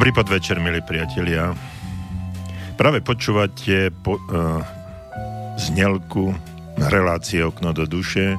[0.00, 1.52] Dobrý podvečer, milí priatelia.
[2.80, 4.64] Práve počúvate po, uh,
[5.60, 6.32] znelku
[6.88, 8.32] relácie Okno do duše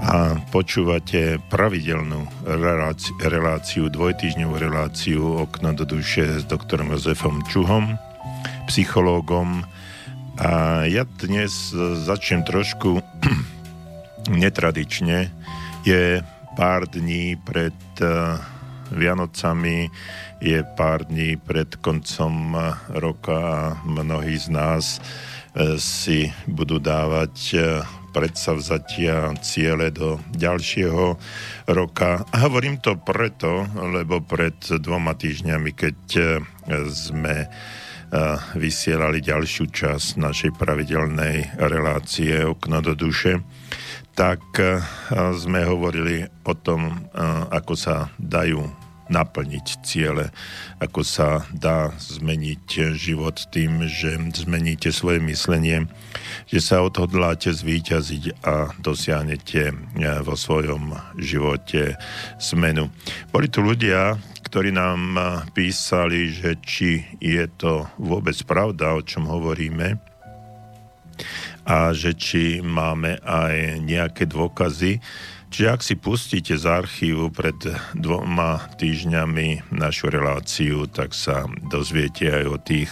[0.00, 8.00] a počúvate pravidelnú reláciu, reláciu dvojtýždňovú reláciu Okno do duše s doktorom Jozefom Čuhom,
[8.64, 9.68] psychológom.
[10.40, 11.76] A ja dnes
[12.08, 13.04] začnem trošku
[14.32, 15.28] netradične.
[15.84, 16.24] Je
[16.56, 18.40] pár dní pred uh,
[18.96, 19.92] Vianocami
[20.44, 22.52] je pár dní pred koncom
[22.92, 25.00] roka a mnohí z nás
[25.56, 27.58] e, si budú dávať e,
[28.12, 31.16] predsavzatia ciele do ďalšieho
[31.72, 32.28] roka.
[32.28, 36.22] A hovorím to preto, lebo pred dvoma týždňami, keď e,
[36.92, 37.48] sme
[38.54, 43.42] vysielali ďalšiu časť našej pravidelnej relácie Okno do duše,
[44.14, 44.38] tak
[45.34, 47.10] sme hovorili o tom,
[47.50, 50.32] ako sa dajú naplniť ciele,
[50.80, 55.88] ako sa dá zmeniť život tým, že zmeníte svoje myslenie,
[56.48, 59.74] že sa odhodláte zvíťaziť a dosiahnete eh,
[60.24, 61.96] vo svojom živote
[62.54, 62.88] zmenu.
[63.32, 64.16] Boli tu ľudia,
[64.48, 70.00] ktorí nám eh, písali, že či je to vôbec pravda, o čom hovoríme,
[71.64, 75.00] a že či máme aj nejaké dôkazy,
[75.54, 77.54] Čiže ak si pustíte z archívu pred
[77.94, 82.90] dvoma týždňami našu reláciu, tak sa dozviete aj o tých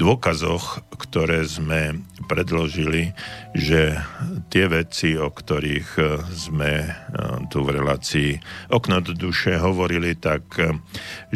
[0.00, 3.12] dôkazoch, ktoré sme predložili,
[3.52, 4.00] že
[4.48, 6.92] tie veci, o ktorých sme eh,
[7.52, 8.40] tu v relácii
[8.72, 10.72] Okno do duše hovorili, tak eh,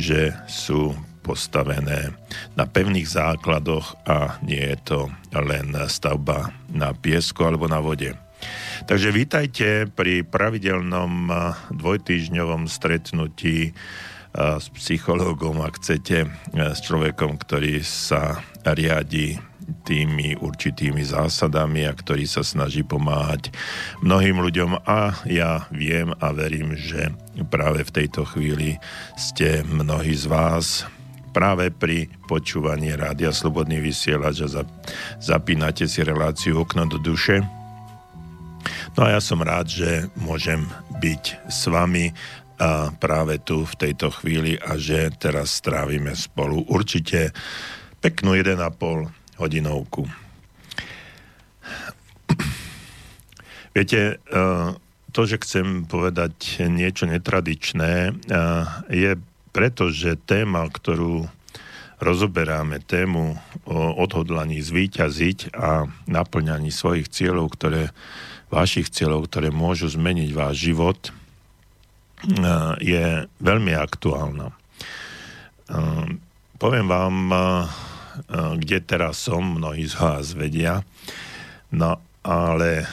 [0.00, 2.16] že sú postavené
[2.56, 5.00] na pevných základoch a nie je to
[5.36, 8.23] len stavba na piesku alebo na vode.
[8.84, 11.32] Takže vítajte pri pravidelnom
[11.72, 13.72] dvojtýžňovom stretnutí
[14.36, 19.40] s psychológom, ak chcete, s človekom, ktorý sa riadi
[19.88, 23.56] tými určitými zásadami a ktorý sa snaží pomáhať
[24.04, 24.84] mnohým ľuďom.
[24.84, 27.08] A ja viem a verím, že
[27.48, 28.76] práve v tejto chvíli
[29.16, 30.84] ste mnohí z vás
[31.32, 34.60] práve pri počúvaní Rádia Slobodný vysielač a
[35.24, 37.63] zapínate si reláciu Okno do duše
[38.94, 40.70] No a ja som rád, že môžem
[41.02, 42.14] byť s vami
[43.02, 47.34] práve tu v tejto chvíli a že teraz strávime spolu určite
[47.98, 49.10] peknú 1,5
[49.42, 50.06] hodinovku.
[53.74, 54.38] Viete, e,
[55.10, 58.12] to, že chcem povedať niečo netradičné, e,
[58.94, 59.18] je
[59.50, 61.26] preto, že téma, ktorú
[61.98, 63.34] rozoberáme, tému
[63.66, 67.90] o odhodlaní zvíťaziť a naplňaní svojich cieľov, ktoré
[68.54, 71.14] vašich cieľov, ktoré môžu zmeniť váš život, eh,
[72.78, 73.04] je
[73.42, 74.54] veľmi aktuálna.
[74.54, 76.06] Eh,
[76.62, 77.38] poviem vám, eh,
[78.30, 80.86] kde teraz som, mnohí z vás vedia,
[81.74, 82.86] no ale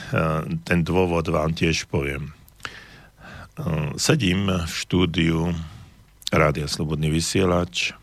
[0.65, 2.33] ten dôvod vám tiež poviem.
[4.01, 5.53] Sedím v štúdiu
[6.33, 7.95] Rádia Slobodný vysielač,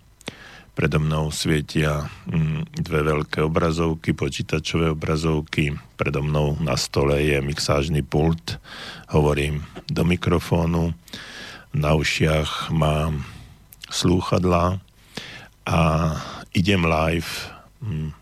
[0.79, 5.75] Predo mnou svietia mm, dve veľké obrazovky, počítačové obrazovky.
[5.99, 8.63] Predo mnou na stole je mixážny pult.
[9.11, 10.95] Hovorím do mikrofónu.
[11.75, 13.27] Na ušiach mám
[13.91, 14.79] slúchadlá
[15.67, 15.79] a
[16.55, 17.27] idem live
[17.83, 18.15] mm,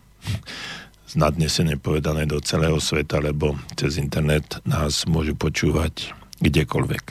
[1.13, 6.09] nadnesene povedané do celého sveta, lebo cez internet nás môžu počúvať
[6.41, 7.03] kdekoľvek.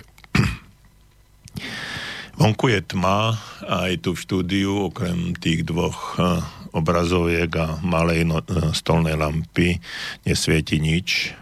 [2.36, 3.32] Vonku je tma
[3.64, 6.36] a aj tu v štúdiu, okrem tých dvoch eh,
[6.76, 9.80] obrazoviek a malej no, eh, stolnej lampy,
[10.28, 11.32] nesvieti nič.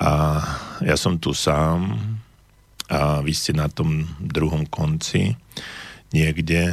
[0.00, 0.40] A
[0.80, 2.00] ja som tu sám
[2.88, 5.36] a vy ste na tom druhom konci
[6.16, 6.72] niekde,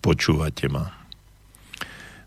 [0.00, 0.88] počúvate ma.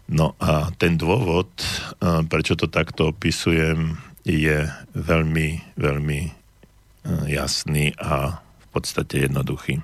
[0.05, 6.21] No a ten dôvod, eh, prečo to takto opisujem, je veľmi, veľmi
[7.27, 9.83] jasný a v podstate jednoduchý.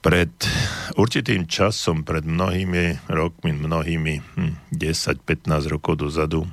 [0.00, 0.32] Pred
[0.96, 4.24] určitým časom, pred mnohými rokmi, mnohými
[4.72, 6.48] 10-15 hm, rokov dozadu,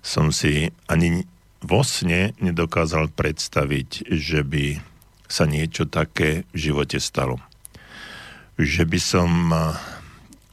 [0.00, 1.28] som si ani
[1.60, 4.80] vo sne nedokázal predstaviť, že by
[5.28, 7.36] sa niečo také v živote stalo.
[8.56, 9.30] Že by som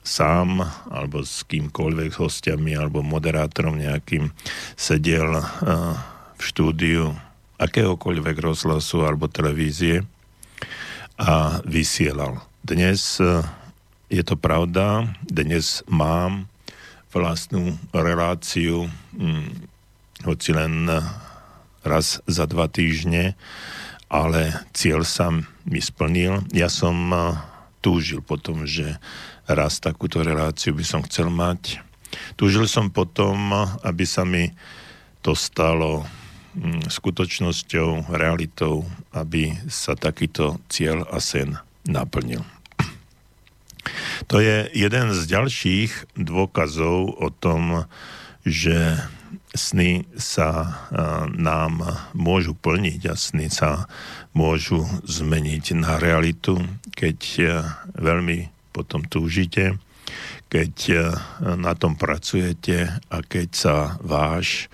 [0.03, 4.31] sám alebo s kýmkoľvek hostiami alebo moderátorom nejakým
[4.79, 5.43] sedel
[6.35, 7.11] v štúdiu
[7.59, 10.07] akéhokoľvek rozhlasu alebo televízie
[11.17, 12.39] a vysielal.
[12.61, 13.41] Dnes e,
[14.13, 16.45] je to pravda, dnes mám
[17.09, 18.85] vlastnú reláciu,
[19.17, 19.49] hm,
[20.23, 20.85] hoci len
[21.81, 23.33] raz za dva týždne,
[24.07, 25.33] ale cieľ sa
[25.65, 26.45] mi splnil.
[26.53, 27.17] Ja som e,
[27.81, 28.99] tu túžil potom, že
[29.47, 31.79] raz takúto reláciu by som chcel mať.
[32.35, 34.51] Túžil som potom, aby sa mi
[35.23, 36.03] to stalo
[36.89, 42.41] skutočnosťou, realitou, aby sa takýto cieľ a sen naplnil.
[44.27, 47.87] To je jeden z ďalších dôkazov o tom,
[48.43, 48.99] že
[49.55, 50.75] sny sa
[51.31, 53.87] nám môžu plniť a sny sa
[54.35, 56.59] môžu zmeniť na realitu,
[56.93, 57.19] keď
[57.95, 59.79] veľmi potom túžite,
[60.51, 60.73] keď
[61.41, 64.67] na tom pracujete a keď sa váš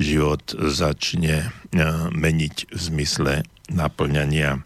[0.00, 1.52] život začne
[2.10, 4.64] meniť v zmysle naplňania,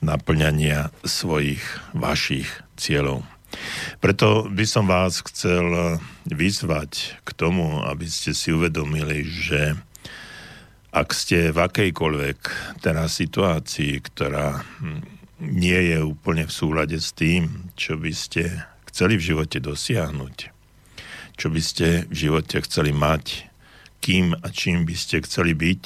[0.00, 1.60] naplňania svojich
[1.92, 2.48] vašich
[2.80, 3.22] cieľov.
[4.00, 9.76] Preto by som vás chcel vyzvať k tomu, aby ste si uvedomili, že
[10.90, 12.38] ak ste v akejkoľvek
[12.80, 14.64] teraz situácii, ktorá
[15.38, 20.36] nie je úplne v súlade s tým, čo by ste chceli v živote dosiahnuť,
[21.38, 23.49] čo by ste v živote chceli mať,
[24.00, 25.82] kým a čím by ste chceli byť,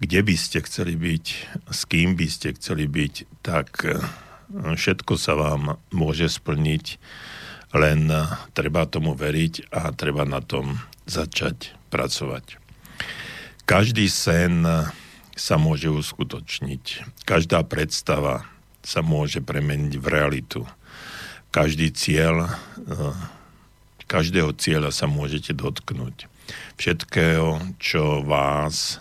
[0.00, 1.24] kde by ste chceli byť,
[1.70, 3.14] s kým by ste chceli byť,
[3.44, 3.84] tak
[4.54, 6.98] všetko sa vám môže splniť,
[7.74, 8.08] len
[8.52, 12.56] treba tomu veriť a treba na tom začať pracovať.
[13.64, 14.64] Každý sen
[15.34, 16.84] sa môže uskutočniť.
[17.24, 18.46] Každá predstava
[18.84, 20.60] sa môže premeniť v realitu.
[21.48, 22.52] Každý cieľ,
[24.04, 26.28] každého cieľa sa môžete dotknúť.
[26.74, 28.98] Všetkého, čo vás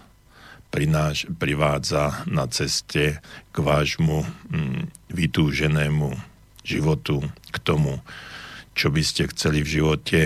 [0.69, 3.21] prináš, privádza na ceste
[3.53, 4.81] k vášmu mm,
[5.13, 6.13] vytúženému
[6.65, 7.21] životu,
[7.53, 8.01] k tomu,
[8.73, 10.21] čo by ste chceli v živote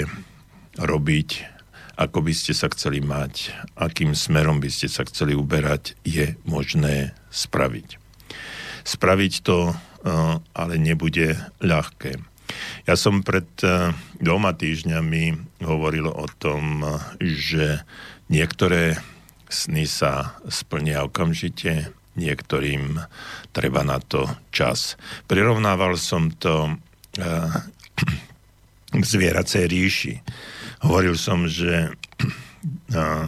[0.80, 1.30] robiť,
[1.98, 7.18] ako by ste sa chceli mať, akým smerom by ste sa chceli uberať, je možné
[7.34, 7.98] spraviť.
[8.88, 12.22] Spraviť to uh, ale nebude ľahké.
[12.88, 13.92] Ja som pred uh,
[14.24, 16.88] dvoma týždňami hovoril o tom,
[17.20, 17.84] že
[18.32, 18.96] niektoré
[19.52, 22.96] sny sa splnia okamžite, niektorým
[23.52, 24.24] treba na to
[24.56, 24.96] čas.
[25.28, 26.80] Prirovnával som to
[27.20, 27.52] uh,
[29.00, 30.16] k zvieracej ríši.
[30.88, 31.92] Hovoril som, že
[32.96, 33.28] uh,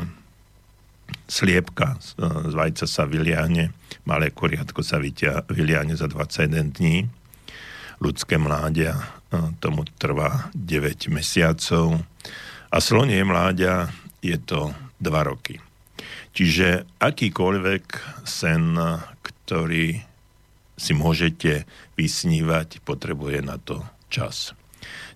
[1.27, 1.99] sliepka
[2.47, 3.75] z vajca sa vyliahne,
[4.07, 7.18] malé kuriatko sa vytia, vyliahne za 21 dní,
[7.99, 11.99] ľudské mláďa uh, tomu trvá 9 mesiacov
[12.69, 13.91] a slonie mláďa
[14.23, 15.59] je to 2 roky.
[16.35, 17.85] Čiže akýkoľvek
[18.23, 18.77] sen,
[19.23, 19.99] ktorý
[20.79, 21.67] si môžete
[21.99, 24.55] vysnívať, potrebuje na to čas.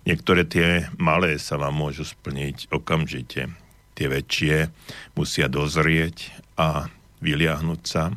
[0.04, 3.48] Niektoré tie malé sa vám môžu splniť okamžite.
[3.96, 4.68] Tie väčšie
[5.16, 6.28] musia dozrieť
[6.60, 6.92] a
[7.24, 8.12] vyliahnuť sa.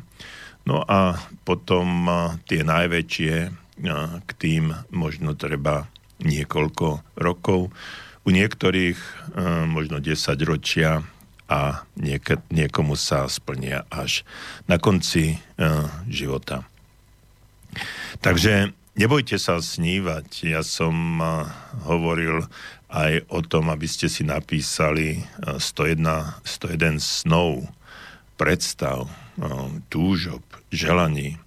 [0.68, 1.16] No a
[1.48, 2.04] potom
[2.44, 3.48] tie najväčšie,
[4.26, 5.86] k tým možno treba
[6.18, 7.70] niekoľko rokov.
[8.26, 8.98] U niektorých
[9.70, 11.06] možno 10 ročia
[11.48, 14.22] a niek- niekomu sa splnia až
[14.68, 16.68] na konci uh, života.
[18.20, 20.44] Takže nebojte sa snívať.
[20.44, 21.48] Ja som uh,
[21.88, 22.44] hovoril
[22.92, 27.64] aj o tom, aby ste si napísali uh, 101, 101 snov,
[28.38, 29.10] predstav,
[29.90, 31.42] túžob, želaní.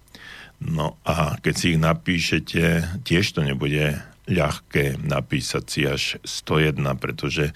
[0.62, 2.62] No a keď si ich napíšete,
[3.02, 3.98] tiež to nebude
[4.30, 7.50] ľahké napísať si až 101, pretože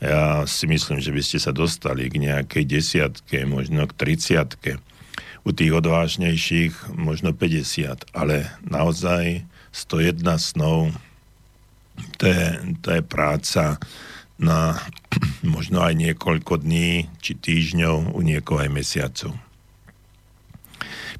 [0.00, 4.80] ja si myslím, že by ste sa dostali k nejakej desiatke, možno k triciatke.
[5.44, 10.90] U tých odvážnejších možno 50, ale naozaj 101 snov,
[12.16, 12.44] to je,
[12.80, 13.76] to je práca
[14.40, 14.80] na
[15.44, 19.36] možno aj niekoľko dní či týždňov, u niekoho aj mesiacov.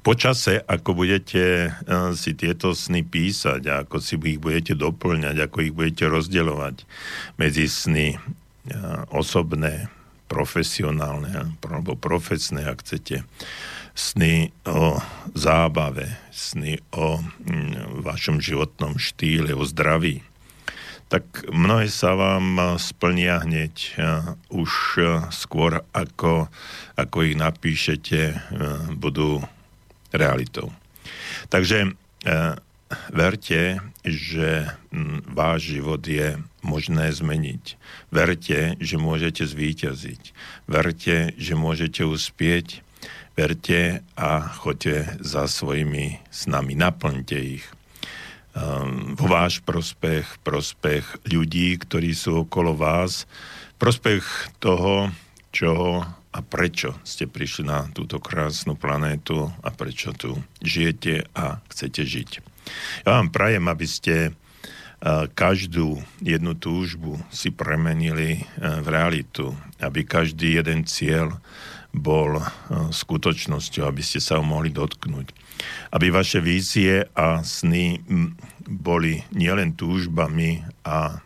[0.01, 1.73] Počase, ako budete eh,
[2.17, 6.85] si tieto sny písať ako si ich budete doplňať, ako ich budete rozdeľovať
[7.37, 8.17] medzi sny
[9.09, 9.89] osobné,
[10.29, 13.27] profesionálne alebo profesné, ak chcete,
[13.91, 15.01] sny o
[15.35, 17.19] zábave, sny o
[18.05, 20.23] vašom životnom štýle, o zdraví,
[21.11, 23.99] tak mnohé sa vám splnia hneď
[24.47, 24.71] už
[25.35, 26.47] skôr, ako,
[26.95, 28.39] ako ich napíšete,
[28.95, 29.43] budú
[30.13, 30.71] realitou.
[31.49, 31.95] Takže
[33.11, 34.67] verte, že
[35.31, 37.79] váš život je možné zmeniť.
[38.11, 40.21] Verte, že môžete zvíťaziť.
[40.67, 42.83] Verte, že môžete uspieť.
[43.33, 46.75] Verte a choďte za svojimi snami.
[46.75, 47.65] Naplňte ich.
[48.51, 53.23] Um, vo váš prospech, prospech ľudí, ktorí sú okolo vás,
[53.79, 55.07] prospech toho,
[55.55, 62.07] čo a prečo ste prišli na túto krásnu planétu a prečo tu žijete a chcete
[62.07, 62.29] žiť.
[63.03, 64.15] Ja vám prajem, aby ste
[65.33, 71.41] každú jednu túžbu si premenili v realitu, aby každý jeden cieľ
[71.91, 72.39] bol
[72.71, 75.33] skutočnosťou, aby ste sa ho mohli dotknúť.
[75.91, 77.99] Aby vaše vízie a sny
[78.63, 81.19] boli nielen túžbami a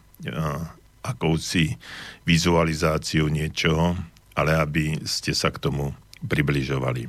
[1.05, 1.77] akousi
[2.25, 3.93] vizualizáciou niečoho,
[4.36, 7.08] ale aby ste sa k tomu približovali.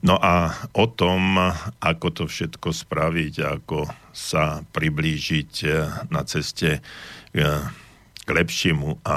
[0.00, 1.36] No a o tom,
[1.84, 3.84] ako to všetko spraviť, ako
[4.16, 5.74] sa priblížiť eh,
[6.08, 7.60] na ceste eh,
[8.24, 9.16] k lepšiemu a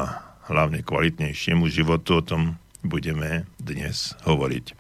[0.52, 2.44] hlavne kvalitnejšiemu životu, o tom
[2.84, 4.76] budeme dnes hovoriť.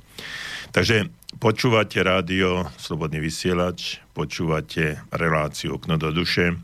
[0.75, 1.08] Takže
[1.40, 6.60] počúvate rádio Slobodný vysielač, počúvate reláciu Okno do duše,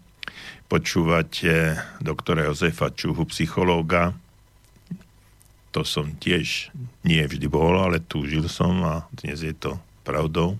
[0.68, 4.12] počúvate doktora Jozefa Čuhu, psychológa,
[5.70, 6.74] to som tiež
[7.06, 10.58] nie vždy bol, ale túžil som a dnes je to pravdou.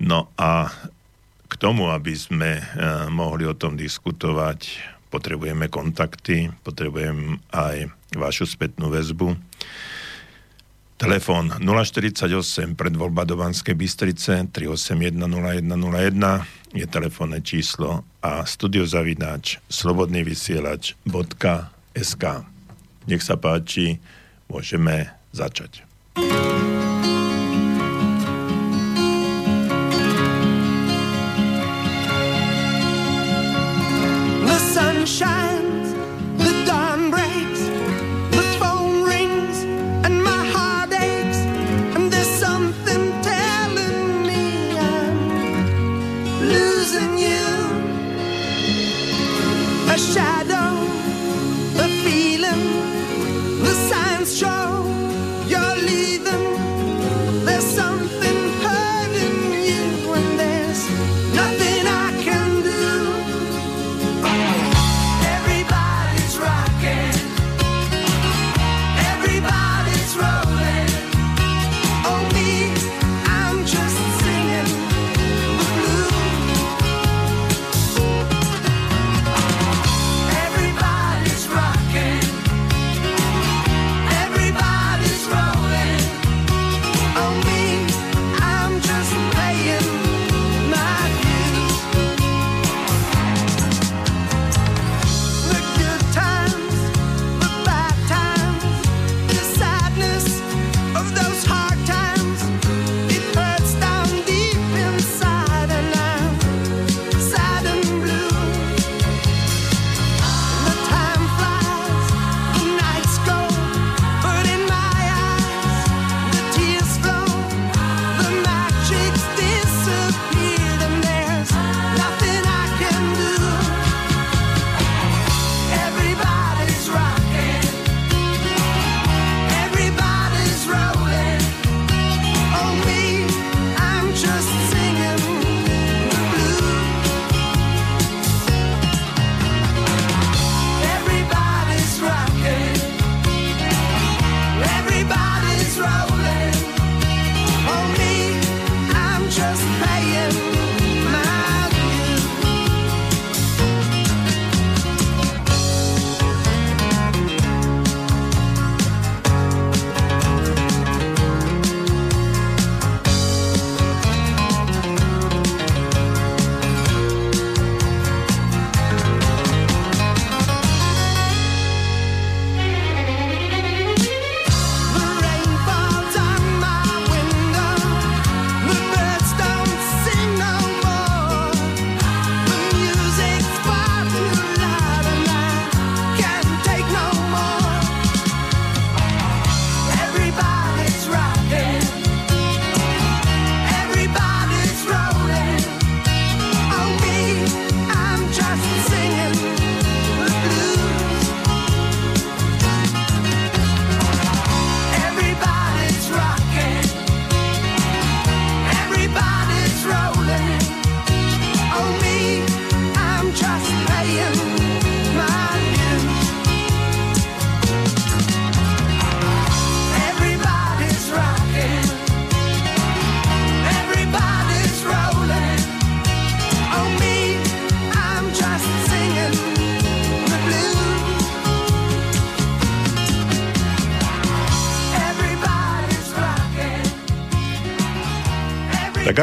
[0.00, 0.68] No a
[1.48, 2.64] k tomu, aby sme eh,
[3.08, 7.86] mohli o tom diskutovať, potrebujeme kontakty, potrebujem aj
[8.18, 9.38] vašu spätnú väzbu.
[10.94, 16.42] Telefón 048 predvoľba do Banskej Bystrice 381 0101
[16.74, 22.53] je telefónne číslo a studiozavináč slobodnývysielač.sk
[23.06, 24.00] nech sa páči,
[24.48, 25.84] môžeme začať.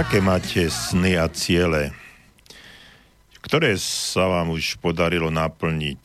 [0.01, 1.93] Aké máte sny a ciele,
[3.45, 6.03] ktoré sa vám už podarilo naplniť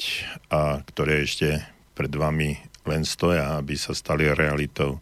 [0.53, 1.65] a ktoré ešte
[1.97, 5.01] pred vami len stoja, aby sa stali realitou?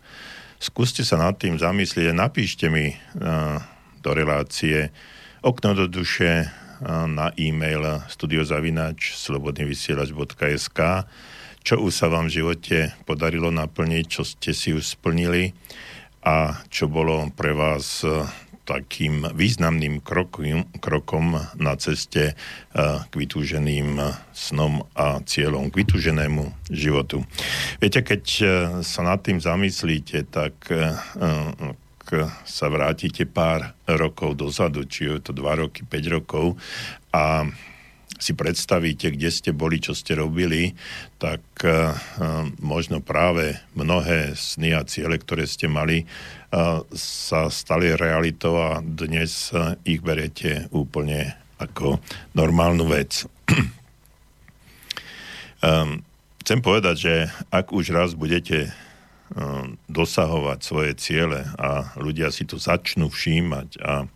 [0.63, 2.95] Skúste sa nad tým zamyslieť a napíšte mi
[3.99, 4.95] do relácie
[5.43, 6.47] okno do duše
[6.87, 10.81] na e-mail studiozavinač slobodnyvysielač.sk
[11.67, 15.51] čo už sa vám v živote podarilo naplniť, čo ste si už splnili
[16.23, 18.07] a čo bolo pre vás
[18.65, 22.37] takým významným krokom, krokom na ceste eh,
[23.05, 24.01] k vytúženým
[24.33, 27.23] snom a cieľom, k vytúženému životu.
[27.79, 28.49] Viete, keď eh,
[28.81, 30.97] sa nad tým zamyslíte, tak eh,
[32.45, 36.55] sa vrátite pár rokov dozadu, či je to 2 roky, 5 rokov
[37.11, 37.49] a
[38.21, 40.79] si predstavíte, kde ste boli, čo ste robili,
[41.19, 41.43] tak
[42.63, 46.07] možno práve mnohé sny a ciele, ktoré ste mali,
[46.95, 51.99] sa stali realitou a dnes uh, ich berete úplne ako
[52.35, 53.27] normálnu vec.
[55.63, 56.03] um,
[56.43, 57.15] chcem povedať, že
[57.51, 58.71] ak už raz budete
[59.35, 64.07] um, dosahovať svoje ciele a ľudia si to začnú všímať a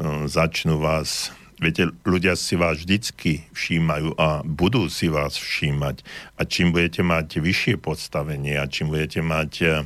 [0.00, 6.00] um, začnú vás Viete, ľudia si vás vždycky všímajú a budú si vás všímať.
[6.40, 9.84] A čím budete mať vyššie podstavenie a čím budete mať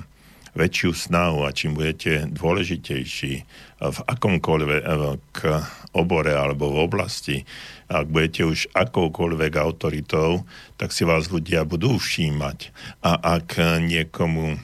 [0.54, 3.34] väčšiu snahu a čím budete dôležitejší
[3.84, 5.60] v akomkoľvek eh,
[5.94, 7.36] obore alebo v oblasti,
[7.86, 10.42] ak budete už akoukoľvek autoritou,
[10.80, 12.72] tak si vás ľudia budú všímať.
[13.04, 14.58] A ak niekomu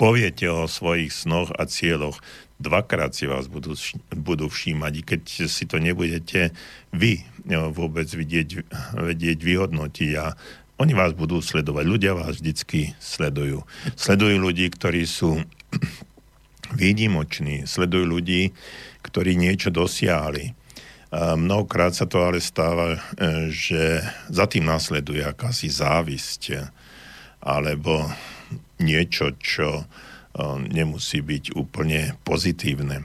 [0.00, 2.22] poviete o svojich snoch a cieľoch,
[2.62, 3.74] dvakrát si vás budú,
[4.14, 6.54] budú všímať, i keď si to nebudete
[6.94, 7.26] vy
[7.74, 10.38] vôbec vidieť, vedieť vyhodnotiť a
[10.80, 11.84] oni vás budú sledovať.
[11.84, 13.64] Ľudia vás vždycky sledujú.
[13.96, 15.42] Sledujú ľudí, ktorí sú
[16.80, 18.54] výnimoční, sledujú ľudí,
[19.04, 20.56] ktorí niečo dosiahli.
[21.12, 24.00] Mnohokrát sa to ale stáva, e, že
[24.32, 26.72] za tým následuje akási závisť
[27.44, 28.08] alebo
[28.80, 29.84] niečo, čo
[30.72, 33.04] nemusí byť úplne pozitívne.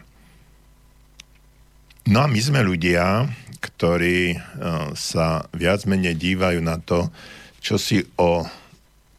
[2.07, 3.27] No a my sme ľudia,
[3.59, 4.39] ktorí
[4.95, 7.11] sa viac menej dívajú na to,
[7.67, 8.47] čo si o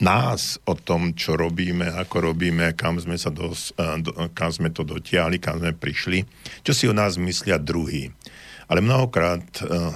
[0.00, 3.76] nás, o tom, čo robíme, ako robíme, kam sme, sa dos,
[4.32, 6.24] kam sme to dotiahli, kam sme prišli,
[6.64, 8.08] čo si o nás myslia druhý.
[8.72, 9.44] Ale mnohokrát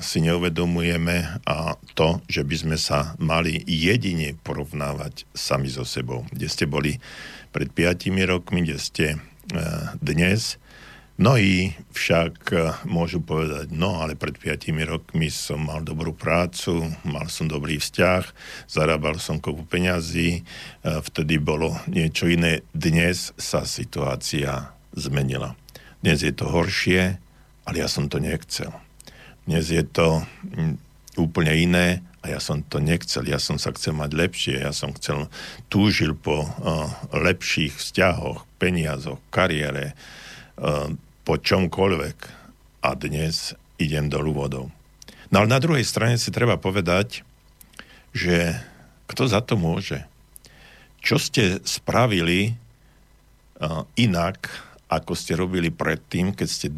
[0.05, 6.29] si neuvedomujeme a to, že by sme sa mali jedine porovnávať sami so sebou.
[6.29, 7.01] Kde ste boli
[7.53, 9.19] pred 5 rokmi, kde ste e,
[10.01, 10.57] dnes.
[11.23, 17.31] Mnohí však e, môžu povedať, no ale pred 5 rokmi som mal dobrú prácu, mal
[17.31, 18.27] som dobrý vzťah,
[18.67, 20.43] zarábal som kopu peňazí, e,
[20.83, 22.67] vtedy bolo niečo iné.
[22.75, 25.55] Dnes sa situácia zmenila.
[26.03, 27.23] Dnes je to horšie,
[27.71, 28.75] ale ja som to nechcel.
[29.47, 30.27] Dnes je to
[31.15, 34.91] úplne iné a ja som to nechcel, ja som sa chcel mať lepšie, ja som
[34.99, 35.31] chcel,
[35.71, 39.95] túžil po uh, lepších vzťahoch, peniazoch, kariére,
[40.59, 40.91] uh,
[41.23, 42.19] po čomkoľvek.
[42.83, 44.71] A dnes idem do vodou.
[45.31, 47.23] No ale na druhej strane si treba povedať,
[48.13, 48.59] že
[49.09, 50.05] kto za to môže?
[51.03, 54.51] Čo ste spravili uh, inak,
[54.93, 56.69] ako ste robili predtým, keď ste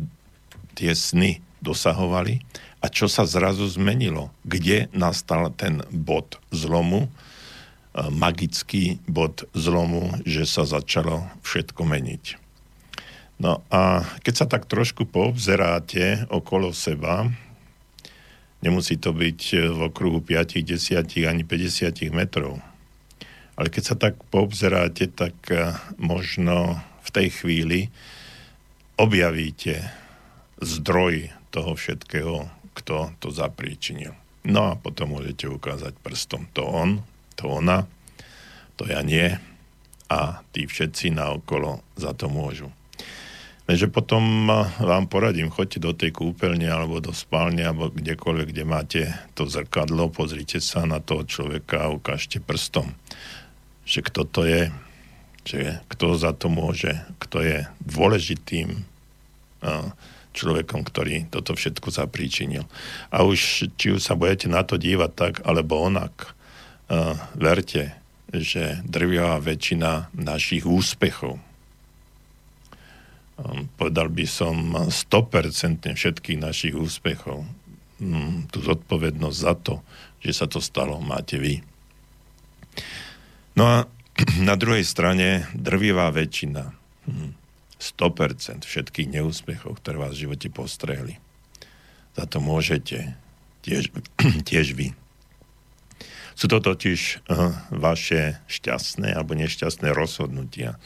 [0.79, 2.45] tie sny dosahovali
[2.85, 4.29] a čo sa zrazu zmenilo?
[4.45, 7.11] Kde nastal ten bod zlomu, e,
[8.13, 12.44] magický bod zlomu, že sa začalo všetko meniť?
[13.39, 17.27] No a keď sa tak trošku poobzeráte okolo seba,
[18.63, 19.41] nemusí to byť
[19.75, 22.63] v okruhu 5, 10 ani 50 metrov,
[23.55, 27.81] ale keď sa tak poobzeráte, tak e, možno v tej chvíli
[28.99, 29.91] objavíte
[30.59, 34.15] zdroj toho všetkého, kto to zapríčinil.
[34.45, 37.03] No a potom môžete ukázať prstom to on,
[37.39, 37.87] to ona,
[38.75, 39.39] to ja nie
[40.11, 42.69] a tí všetci naokolo za to môžu.
[43.65, 44.45] Takže potom
[44.77, 50.13] vám poradím, choďte do tej kúpeľne alebo do spálne alebo kdekoľvek, kde máte to zrkadlo,
[50.13, 52.93] pozrite sa na toho človeka a ukážte prstom,
[53.89, 54.63] že kto to je,
[55.49, 58.85] že kto za to môže, kto je dôležitým
[60.37, 62.69] človekom, ktorý toto všetko zapríčinil.
[63.09, 66.37] A už, či už sa budete na to dívať tak, alebo onak,
[67.33, 67.97] verte,
[68.29, 71.41] že drvivá väčšina našich úspechov,
[73.75, 74.57] povedal by som
[74.91, 79.75] 100% všetkých našich úspechov, um, tú zodpovednosť za to,
[80.23, 81.59] že sa to stalo, máte vy.
[83.59, 83.77] No a
[84.49, 86.71] na druhej strane drvivá väčšina,
[87.11, 87.35] um,
[87.75, 91.19] z 100% všetkých neúspechov, ktoré vás v živote postrehli.
[92.15, 93.19] Za to môžete
[93.67, 93.91] tiež,
[94.49, 94.95] tiež vy.
[96.35, 97.31] Sú to totiž
[97.71, 100.83] vaše šťastné alebo nešťastné rozhodnutia,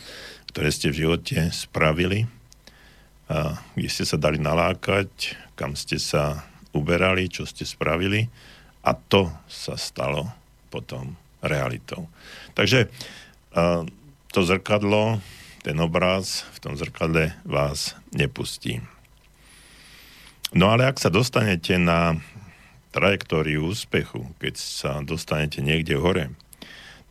[0.53, 2.29] ktoré ste v živote spravili,
[3.77, 8.29] kde ste sa dali nalákať, kam ste sa uberali, čo ste spravili
[8.85, 10.33] a to sa stalo
[10.73, 12.09] potom realitou.
[12.57, 12.89] Takže
[14.33, 15.21] to zrkadlo,
[15.61, 18.81] ten obraz v tom zrkadle vás nepustí.
[20.57, 22.17] No ale ak sa dostanete na
[22.97, 26.33] trajektóriu úspechu, keď sa dostanete niekde hore,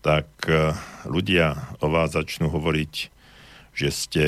[0.02, 0.26] tak
[1.06, 2.94] ľudia o vás začnú hovoriť,
[3.78, 4.26] že ste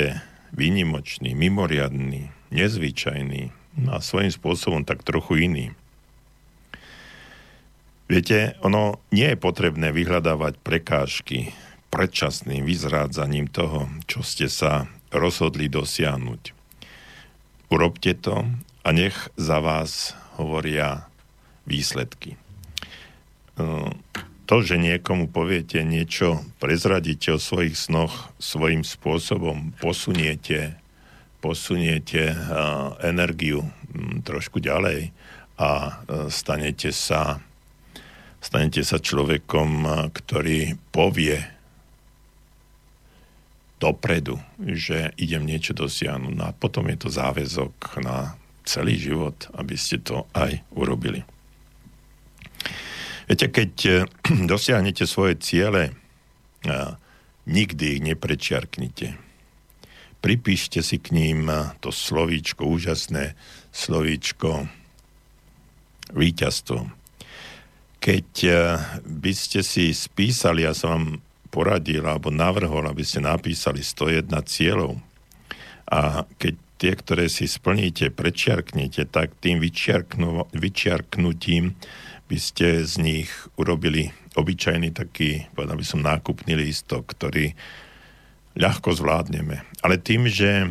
[0.52, 5.66] výnimoční, mimoriadní, nezvyčajní no a svojím spôsobom tak trochu iný.
[8.10, 11.54] Viete, ono nie je potrebné vyhľadávať prekážky
[11.94, 16.54] predčasným vyzrádzaním toho, čo ste sa rozhodli dosiahnuť.
[17.70, 18.46] Urobte to
[18.82, 21.06] a nech za vás hovoria
[21.70, 22.34] výsledky.
[24.50, 30.74] To, že niekomu poviete niečo, prezradíte o svojich snoch svojím spôsobom, posuniete,
[31.38, 35.14] posuniete uh, energiu um, trošku ďalej
[35.54, 37.38] a uh, stanete sa
[38.42, 41.38] stanete sa človekom, uh, ktorý povie
[43.78, 46.34] dopredu, že idem niečo dosiahnuť.
[46.34, 48.34] No a potom je to záväzok na
[48.66, 51.22] celý život, aby ste to aj urobili.
[53.30, 54.02] Viete, keď eh,
[54.50, 55.94] dosiahnete svoje ciele,
[56.66, 56.90] eh,
[57.46, 59.14] nikdy ich neprečiarknite.
[60.18, 63.38] Pripíšte si k ním eh, to slovíčko, úžasné
[63.70, 64.66] slovíčko
[66.10, 66.90] víťazstvo.
[68.00, 68.28] Keď
[69.04, 71.20] by ste si spísali, ja som vám
[71.52, 74.96] poradil alebo navrhol, aby ste napísali 101 cieľov
[75.84, 81.76] a keď tie, ktoré si splníte, prečiarknete, tak tým vyčiarknutím
[82.30, 87.58] by ste z nich urobili obyčajný taký, povedal by som, nákupný lístok, ktorý
[88.54, 89.66] ľahko zvládneme.
[89.82, 90.70] Ale tým, že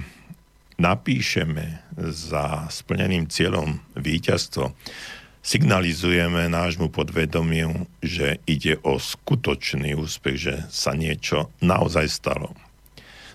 [0.79, 4.71] napíšeme za splneným cieľom víťazstvo,
[5.43, 12.55] signalizujeme nášmu podvedomiu, že ide o skutočný úspech, že sa niečo naozaj stalo.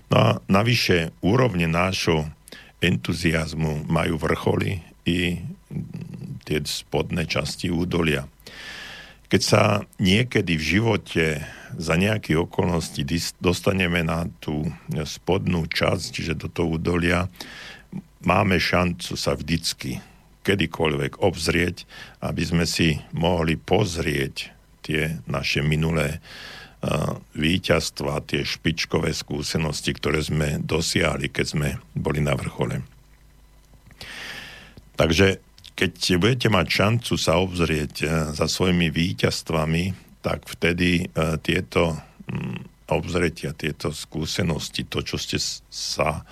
[0.09, 2.25] No a navyše úrovne nášho
[2.81, 5.41] entuziasmu majú vrcholy i
[6.45, 8.29] tie spodné časti údolia.
[9.25, 11.25] Keď sa niekedy v živote
[11.75, 13.01] za nejaké okolnosti
[13.41, 14.69] dostaneme na tú
[15.03, 17.27] spodnú časť, čiže do toho údolia,
[18.21, 19.99] máme šancu sa vždycky
[20.45, 21.89] kedykoľvek obzrieť,
[22.21, 24.53] aby sme si mohli pozrieť
[24.85, 32.37] tie naše minulé uh, víťazstva, tie špičkové skúsenosti, ktoré sme dosiahli, keď sme boli na
[32.37, 32.85] vrchole.
[34.95, 35.41] Takže
[35.75, 39.83] keď budete mať šancu sa obzrieť eh, za svojimi víťazstvami,
[40.23, 41.99] tak vtedy eh, tieto
[42.31, 45.37] mm, obzretia, tieto skúsenosti, to, čo ste
[45.69, 46.23] sa,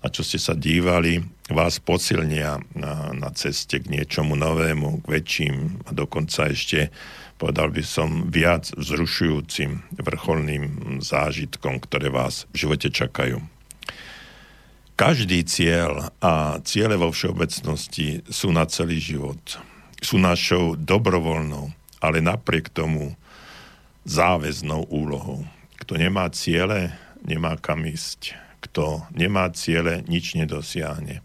[0.00, 1.18] na čo ste sa dívali,
[1.50, 6.94] vás posilnia na, na ceste k niečomu novému, k väčším a dokonca ešte,
[7.38, 13.55] povedal by som, viac vzrušujúcim vrcholným zážitkom, ktoré vás v živote čakajú.
[14.96, 19.60] Každý cieľ a ciele vo všeobecnosti sú na celý život.
[20.00, 21.68] Sú našou dobrovoľnou,
[22.00, 23.12] ale napriek tomu
[24.08, 25.44] záväznou úlohou.
[25.76, 28.40] Kto nemá ciele, nemá kam ísť.
[28.64, 31.20] Kto nemá ciele, nič nedosiahne.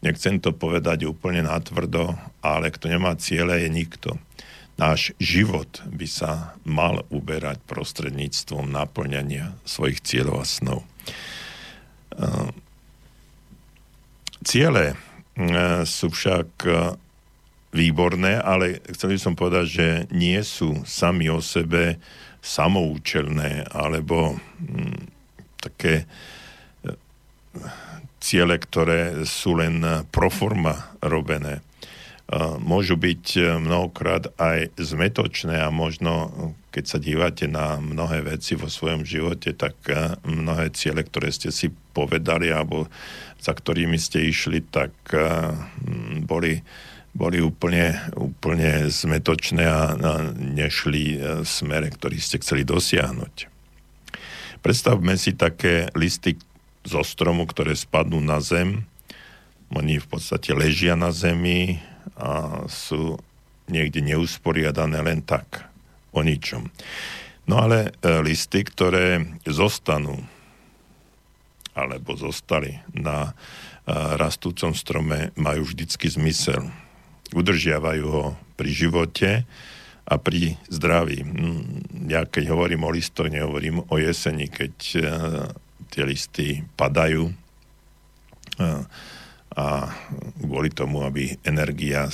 [0.00, 4.16] Nechcem to povedať úplne natvrdo, ale kto nemá ciele, je nikto.
[4.80, 10.80] Náš život by sa mal uberať prostredníctvom naplňania svojich cieľov a snov.
[14.40, 14.96] Ciele
[15.36, 16.72] mm, sú však e,
[17.76, 22.00] výborné, ale chcel som povedať, že nie sú sami o sebe
[22.40, 25.00] samoučelné alebo mm,
[25.60, 26.04] také e,
[28.16, 31.64] ciele, ktoré sú len pro forma robené.
[32.62, 36.30] Môžu byť mnohokrát aj zmetočné a možno,
[36.70, 39.74] keď sa dívate na mnohé veci vo svojom živote, tak
[40.22, 42.86] mnohé ciele, ktoré ste si povedali alebo
[43.40, 45.56] za ktorými ste išli, tak uh,
[46.24, 46.60] boli,
[47.16, 49.96] boli úplne, úplne zmetočné a,
[50.36, 53.48] nešli uh, smere, ktorý ste chceli dosiahnuť.
[54.60, 56.36] Predstavme si také listy
[56.84, 58.84] zo stromu, ktoré spadnú na zem.
[59.72, 61.80] Oni v podstate ležia na zemi
[62.16, 63.16] a sú
[63.70, 65.64] niekde neusporiadané len tak,
[66.10, 66.68] o ničom.
[67.46, 70.18] No ale e, listy, ktoré zostanú
[71.84, 73.32] alebo zostali na
[74.20, 76.68] rastúcom strome, majú vždycky zmysel.
[77.34, 79.30] Udržiavajú ho pri živote
[80.06, 81.22] a pri zdraví.
[81.22, 81.62] Mm,
[82.10, 84.72] ja keď hovorím o listoch, nehovorím o jeseni, keď
[85.90, 87.34] tie listy padajú
[89.50, 89.66] a
[90.38, 92.06] kvôli tomu, aby energia,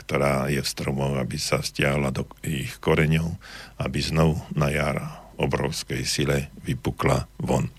[0.00, 3.38] ktorá je v stromoch, aby sa stiahla do ich koreňov,
[3.78, 4.98] aby znovu na jar
[5.38, 7.70] obrovskej sile vypukla von.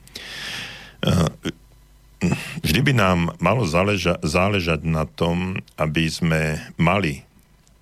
[2.66, 7.22] Vždy by nám malo záleža- záležať na tom, aby sme mali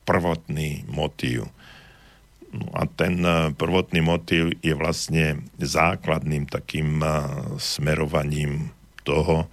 [0.03, 1.47] prvotný motív.
[2.53, 3.23] No a ten
[3.57, 7.01] prvotný motív je vlastne základným takým
[7.57, 8.69] smerovaním
[9.01, 9.49] toho,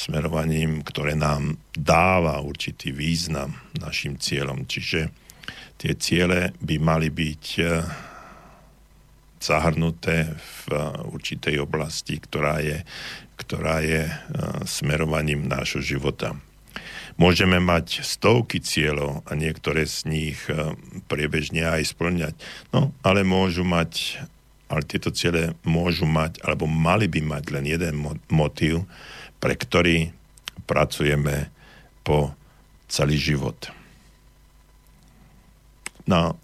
[0.00, 4.64] smerovaním, ktoré nám dáva určitý význam našim cieľom.
[4.64, 5.10] Čiže
[5.76, 7.68] tie ciele by mali byť eh,
[9.40, 12.84] zahrnuté v eh, určitej oblasti, ktorá je,
[13.40, 14.14] ktorá je eh,
[14.68, 16.36] smerovaním nášho života.
[17.20, 20.40] Môžeme mať stovky cieľov a niektoré z nich
[21.04, 22.32] priebežne aj splňať.
[22.72, 24.16] No, ale môžu mať,
[24.72, 28.00] ale tieto ciele môžu mať, alebo mali by mať len jeden
[28.32, 28.88] motív,
[29.36, 30.16] pre ktorý
[30.64, 31.52] pracujeme
[32.08, 32.32] po
[32.88, 33.68] celý život.
[36.08, 36.40] No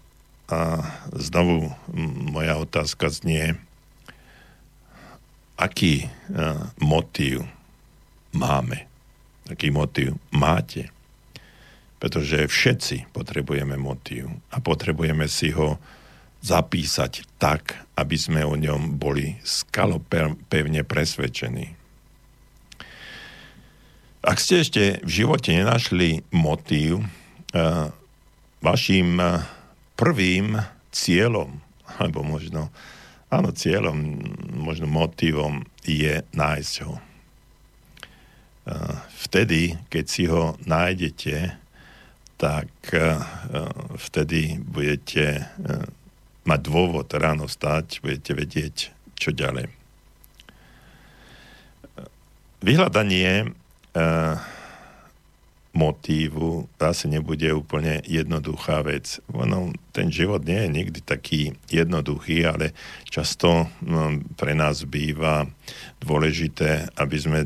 [0.47, 0.79] a
[1.11, 1.75] znovu
[2.31, 3.59] moja otázka znie,
[5.59, 6.07] aký
[6.79, 7.43] motív
[8.31, 8.87] máme,
[9.51, 10.87] aký motív máte.
[11.97, 15.81] Pretože všetci potrebujeme motív a potrebujeme si ho
[16.45, 21.73] zapísať tak, aby sme o ňom boli skalopevne presvedčení.
[24.21, 27.89] Ak ste ešte v živote nenašli motív, uh,
[28.61, 29.41] vašim uh,
[29.97, 30.61] prvým
[30.93, 31.57] cieľom,
[31.97, 32.69] alebo možno,
[33.33, 33.97] áno, cieľom,
[34.53, 36.95] možno motívom je nájsť ho.
[36.95, 37.01] Uh,
[39.27, 41.65] vtedy, keď si ho nájdete,
[42.37, 42.69] tak
[43.97, 45.49] vtedy budete
[46.45, 48.75] mať dôvod ráno stať, budete vedieť,
[49.17, 49.65] čo ďalej.
[52.61, 53.57] Vyhľadanie
[55.77, 59.21] motívu zase nebude úplne jednoduchá vec.
[59.29, 62.73] Ono, ten život nie je nikdy taký jednoduchý, ale
[63.05, 65.45] často no, pre nás býva
[66.01, 67.39] dôležité, aby sme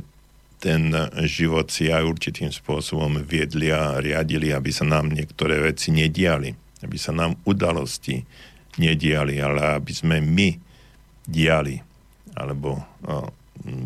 [0.62, 0.94] ten
[1.26, 6.54] život si aj určitým spôsobom viedli a riadili, aby sa nám niektoré veci nediali,
[6.86, 8.22] aby sa nám udalosti
[8.78, 10.56] nediali, ale aby sme my
[11.26, 11.82] diali,
[12.38, 13.34] alebo no,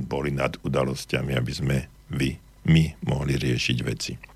[0.06, 1.78] boli nad udalosťami, aby sme
[2.12, 2.36] vy
[2.68, 4.35] my mohli riešiť veci.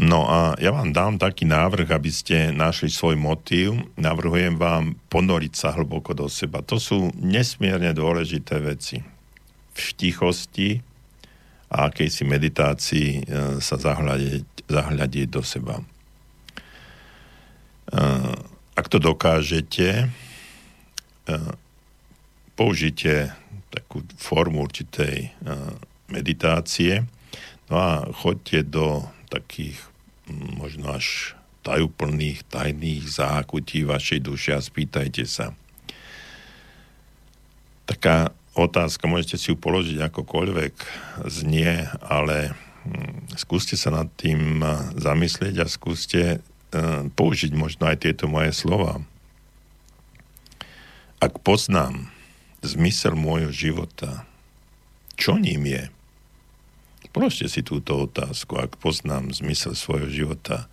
[0.00, 3.84] No a ja vám dám taký návrh, aby ste našli svoj motív.
[4.00, 6.64] Navrhujem vám ponoriť sa hlboko do seba.
[6.64, 9.04] To sú nesmierne dôležité veci.
[9.76, 10.80] V tichosti
[11.68, 13.22] a akejsi meditácii e,
[13.60, 15.76] sa zahľadiť, zahľadiť do seba.
[15.76, 15.84] E,
[18.72, 20.08] ak to dokážete,
[21.28, 21.36] e,
[22.56, 23.36] použite
[23.68, 25.30] takú formu určitej
[26.08, 27.04] meditácie.
[27.68, 29.89] No a chodte do takých
[30.32, 35.52] možno až tajúplných, tajných zákutí vašej duše a spýtajte sa.
[37.84, 40.74] Taká otázka, môžete si ju položiť akokoľvek
[41.28, 42.54] znie, ale
[42.86, 44.62] mm, skúste sa nad tým
[44.96, 46.40] zamyslieť a skúste
[47.18, 49.02] použiť možno aj tieto moje slova.
[51.18, 52.08] Ak poznám
[52.62, 54.24] zmysel môjho života,
[55.18, 55.84] čo ním je?
[57.10, 60.70] Položte si túto otázku, ak poznám zmysel svojho života.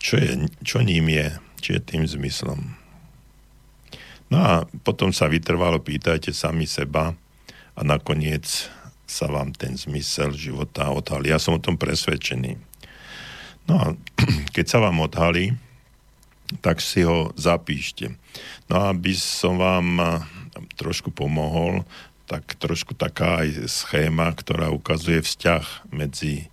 [0.00, 1.36] Čo, je, čo ním je?
[1.60, 2.80] Či je tým zmyslom?
[4.32, 7.12] No a potom sa vytrvalo pýtajte sami seba
[7.76, 8.70] a nakoniec
[9.04, 11.28] sa vám ten zmysel života odhalí.
[11.28, 12.56] Ja som o tom presvedčený.
[13.68, 13.86] No a
[14.56, 15.52] keď sa vám odhalí,
[16.64, 18.16] tak si ho zapíšte.
[18.72, 20.00] No a aby som vám
[20.74, 21.86] trošku pomohol,
[22.30, 26.46] tak trošku taká aj schéma, ktorá ukazuje vzťah medzi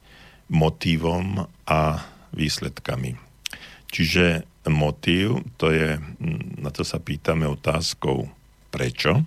[0.49, 2.01] motívom a
[2.33, 3.13] výsledkami.
[3.93, 6.01] Čiže motív, to je,
[6.57, 8.25] na to sa pýtame otázkou
[8.73, 9.21] prečo.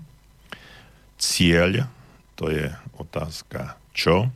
[1.22, 1.86] Cieľ,
[2.34, 2.66] to je
[2.98, 4.26] otázka čo.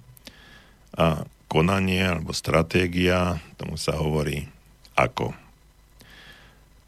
[0.95, 4.47] A konanie alebo stratégia, tomu sa hovorí
[4.95, 5.35] ako.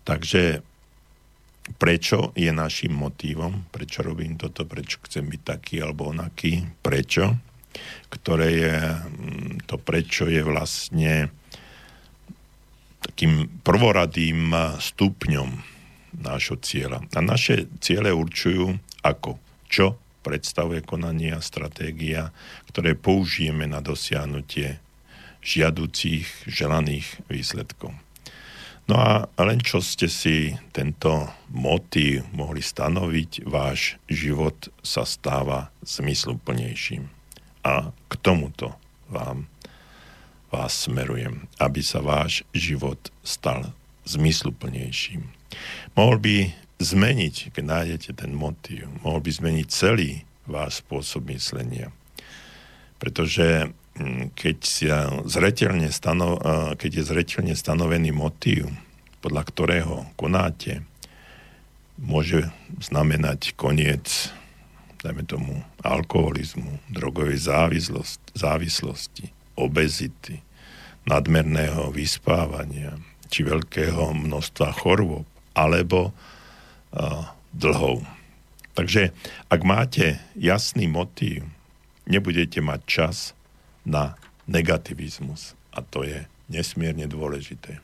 [0.07, 0.63] Takže
[1.75, 7.35] prečo je našim motívom, prečo robím toto, prečo chcem byť taký alebo onaký, prečo,
[8.09, 11.29] ktoré je, mm, to prečo je vlastne
[13.03, 15.51] takým prvoradým stupňom
[16.23, 17.05] nášho cieľa.
[17.13, 22.35] A naše ciele určujú ako, čo predstavuje konanie a stratégia,
[22.73, 24.83] ktoré použijeme na dosiahnutie
[25.47, 27.95] žiaducích, želaných výsledkov.
[28.87, 37.03] No a len čo ste si tento motív mohli stanoviť, váš život sa stáva zmysluplnejším.
[37.67, 38.79] A k tomuto
[39.11, 39.51] vám
[40.55, 43.75] vás smerujem, aby sa váš život stal
[44.07, 45.27] zmysluplnejším.
[45.99, 46.37] Mohol by
[46.79, 51.91] zmeniť, keď nájdete ten motív, mohol by zmeniť celý váš spôsob myslenia.
[53.03, 53.75] Pretože
[54.37, 54.87] keď, si
[55.25, 56.37] zretelne stano,
[56.77, 58.69] keď je zretelne stanovený motív,
[59.25, 60.85] podľa ktorého konáte,
[61.97, 64.31] môže znamenať koniec,
[65.01, 67.41] dajme tomu, alkoholizmu, drogovej
[68.37, 70.45] závislosti, obezity,
[71.09, 73.01] nadmerného vyspávania,
[73.33, 75.25] či veľkého množstva chorôb,
[75.57, 78.05] alebo uh, dlhov.
[78.77, 79.17] Takže
[79.49, 81.49] ak máte jasný motív,
[82.05, 83.17] nebudete mať čas
[83.87, 84.19] na
[84.51, 85.55] negativizmus.
[85.71, 87.79] A to je nesmierne dôležité.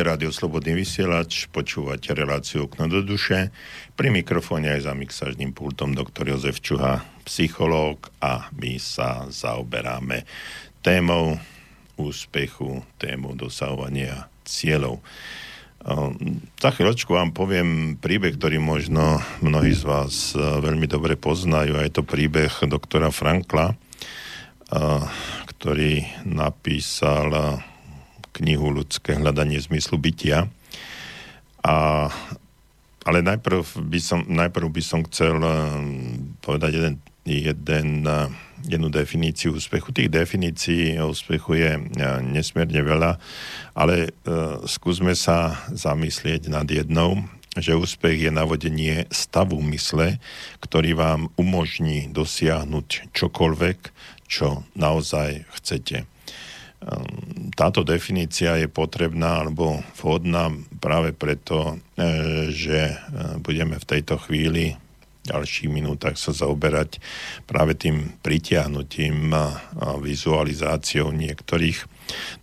[0.00, 3.52] Počúvate rádio Slobodný vysielač, počúvate reláciu Okno do duše.
[4.00, 10.24] Pri mikrofóne aj za mixažným pultom doktor Jozef Čuha, psychológ a my sa zaoberáme
[10.80, 11.36] témou
[12.00, 15.04] úspechu, tému dosahovania cieľov.
[16.56, 21.76] Za chvíľočku vám poviem príbeh, ktorý možno mnohí z vás e, veľmi dobre poznajú.
[21.76, 23.76] A je to príbeh doktora Frankla, e,
[25.44, 27.60] ktorý napísal
[28.40, 30.48] knihu Ľudské hľadanie zmyslu bytia.
[31.60, 32.08] A,
[33.04, 35.54] ale najprv by, som, najprv by som chcel eh,
[36.40, 36.94] povedať jeden,
[37.28, 38.32] jeden, eh,
[38.64, 39.92] jednu definíciu úspechu.
[39.92, 43.20] Tých definícií úspechu je eh, nesmierne veľa,
[43.76, 47.24] ale uh, skúsme sa zamyslieť nad jednou,
[47.56, 50.20] že úspech je navodenie stavu mysle,
[50.62, 53.78] ktorý vám umožní dosiahnuť čokoľvek,
[54.30, 56.06] čo naozaj chcete.
[56.80, 60.48] Ehm, táto definícia je potrebná alebo vhodná
[60.80, 62.94] práve preto, e, že e,
[63.36, 64.80] budeme v tejto chvíli
[65.20, 66.96] v ďalších minútach sa zaoberať
[67.44, 69.60] práve tým pritiahnutím a
[70.00, 71.84] vizualizáciou niektorých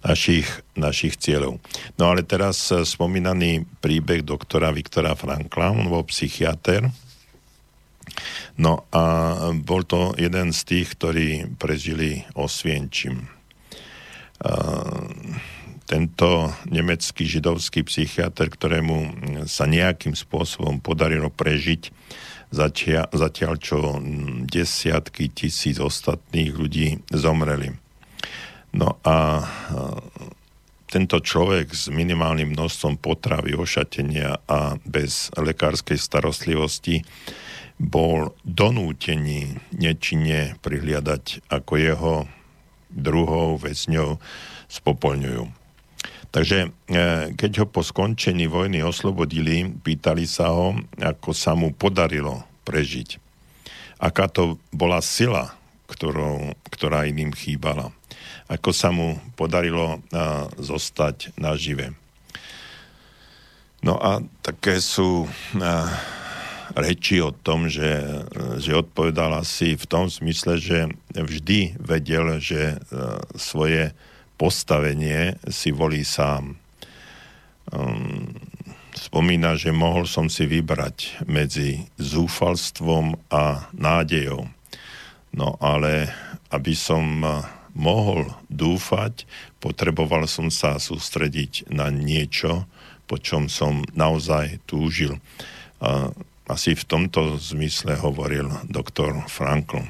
[0.06, 0.46] našich,
[0.78, 1.58] našich cieľov.
[1.98, 6.94] No ale teraz e, spomínaný príbeh doktora Viktora Frankla, on bol psychiatr,
[8.58, 9.04] No a
[9.54, 13.37] bol to jeden z tých, ktorí prežili Osvienčím
[15.88, 16.30] tento
[16.68, 18.98] nemecký židovský psychiatr, ktorému
[19.48, 21.90] sa nejakým spôsobom podarilo prežiť,
[22.52, 24.00] zatiaľ, zatiaľ čo
[24.48, 27.76] desiatky tisíc ostatných ľudí zomreli.
[28.76, 29.48] No a
[30.88, 37.04] tento človek s minimálnym množstvom potravy, ošatenia a bez lekárskej starostlivosti
[37.76, 42.14] bol donútený nečine prihliadať ako jeho
[42.98, 44.18] druhou väzňou
[44.68, 45.48] spopolňujú.
[46.28, 46.70] Takže e,
[47.34, 53.22] keď ho po skončení vojny oslobodili, pýtali sa ho, ako sa mu podarilo prežiť.
[53.98, 55.56] Aká to bola sila,
[55.88, 57.96] ktorou, ktorá iným chýbala.
[58.52, 60.00] Ako sa mu podarilo e,
[60.60, 61.96] zostať nažive.
[63.80, 65.88] No a také sú a,
[66.78, 68.22] reči o tom, že,
[68.62, 72.78] že odpovedal asi v tom smysle, že vždy vedel, že e,
[73.34, 73.98] svoje
[74.38, 76.62] postavenie si volí sám.
[77.68, 78.38] Um,
[78.94, 84.48] spomína, že mohol som si vybrať medzi zúfalstvom a nádejou.
[85.34, 86.14] No ale
[86.54, 87.26] aby som
[87.78, 89.30] mohol dúfať,
[89.62, 92.66] potreboval som sa sústrediť na niečo,
[93.06, 95.22] po čom som naozaj túžil.
[96.48, 99.84] Asi v tomto zmysle hovoril doktor Frankl.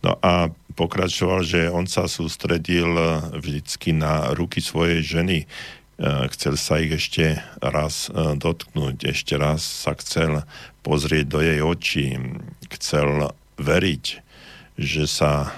[0.00, 2.88] No a pokračoval, že on sa sústredil
[3.36, 5.38] vždycky na ruky svojej ženy.
[5.44, 5.46] E,
[6.32, 10.44] chcel sa ich ešte raz e, dotknúť, ešte raz sa chcel
[10.80, 12.16] pozrieť do jej očí,
[12.68, 14.04] chcel veriť,
[14.80, 15.52] že sa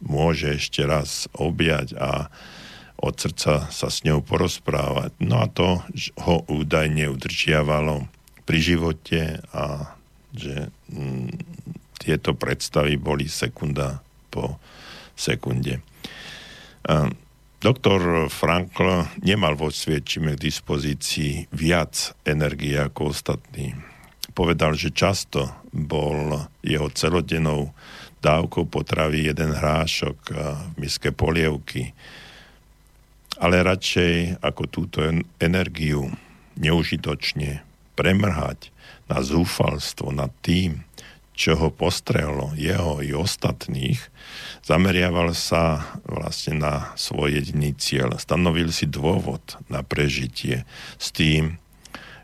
[0.00, 2.32] môže ešte raz objať a
[3.02, 5.10] od srdca sa s ňou porozprávať.
[5.18, 5.82] No a to
[6.22, 8.06] ho údajne udržiavalo
[8.42, 9.94] pri živote a
[10.32, 11.28] že mm,
[12.00, 14.00] tieto predstavy boli sekunda
[14.32, 14.58] po
[15.14, 15.78] sekunde.
[16.88, 17.06] A,
[17.62, 23.76] doktor Frankl nemal vo sviečime k dispozícii viac energie ako ostatní.
[24.32, 27.70] Povedal, že často bol jeho celodennou
[28.24, 31.92] dávkou potravy jeden hrášok v miske polievky,
[33.42, 35.02] ale radšej ako túto
[35.42, 36.08] energiu
[36.56, 38.72] neužitočne premrhať
[39.10, 40.84] na zúfalstvo nad tým,
[41.32, 43.98] čo ho postrehlo, jeho i ostatných,
[44.62, 48.20] zameriaval sa vlastne na svoj jediný cieľ.
[48.20, 49.40] Stanovil si dôvod
[49.72, 50.68] na prežitie
[51.00, 51.56] s tým,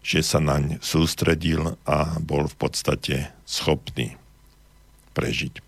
[0.04, 3.16] že sa naň sústredil a bol v podstate
[3.48, 4.16] schopný
[5.16, 5.60] prežiť.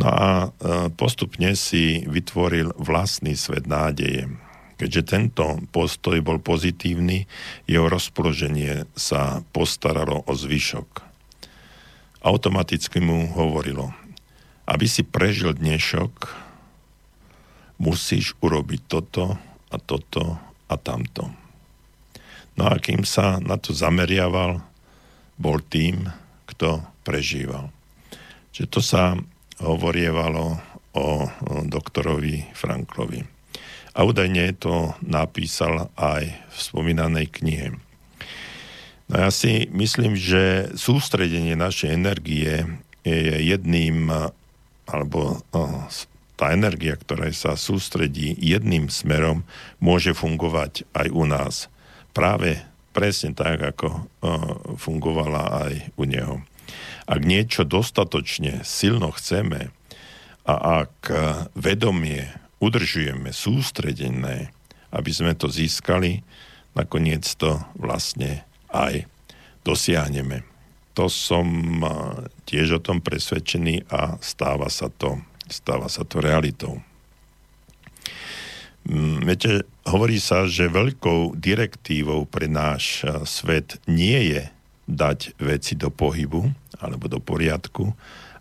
[0.00, 0.46] No a e,
[0.94, 4.30] postupne si vytvoril vlastný svet nádeje,
[4.82, 7.30] Keďže tento postoj bol pozitívny,
[7.70, 11.06] jeho rozpoloženie sa postaralo o zvyšok.
[12.26, 13.94] Automaticky mu hovorilo,
[14.66, 16.34] aby si prežil dnešok,
[17.78, 19.38] musíš urobiť toto
[19.70, 21.30] a toto a tamto.
[22.58, 24.66] No a kým sa na to zameriaval,
[25.38, 26.10] bol tým,
[26.50, 27.70] kto prežíval.
[28.50, 29.14] Čiže to sa
[29.62, 30.58] hovorievalo
[30.98, 31.06] o
[31.70, 33.31] doktorovi Franklovi
[33.92, 37.76] a údajne to napísal aj v spomínanej knihe.
[39.12, 42.64] No ja si myslím, že sústredenie našej energie
[43.04, 44.08] je jedným
[44.88, 45.44] alebo
[46.36, 49.44] tá energia, ktorá sa sústredí jedným smerom,
[49.78, 51.54] môže fungovať aj u nás.
[52.16, 52.64] Práve
[52.96, 54.04] presne tak, ako uh,
[54.76, 56.34] fungovala aj u neho.
[57.04, 59.70] Ak niečo dostatočne silno chceme
[60.42, 60.94] a ak
[61.54, 62.26] vedomie
[62.62, 64.54] udržujeme sústredené,
[64.94, 66.22] aby sme to získali,
[66.78, 69.10] nakoniec to vlastne aj
[69.66, 70.46] dosiahneme.
[70.94, 71.44] To som
[72.46, 75.18] tiež o tom presvedčený a stáva sa to,
[75.50, 76.78] stáva sa to realitou.
[78.86, 84.42] Mm, viete, hovorí sa, že veľkou direktívou pre náš svet nie je
[84.90, 86.50] dať veci do pohybu
[86.82, 87.94] alebo do poriadku,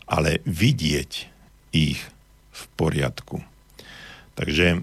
[0.10, 1.12] ale vidieť
[1.72, 2.02] ich
[2.52, 3.51] v poriadku.
[4.36, 4.82] Takže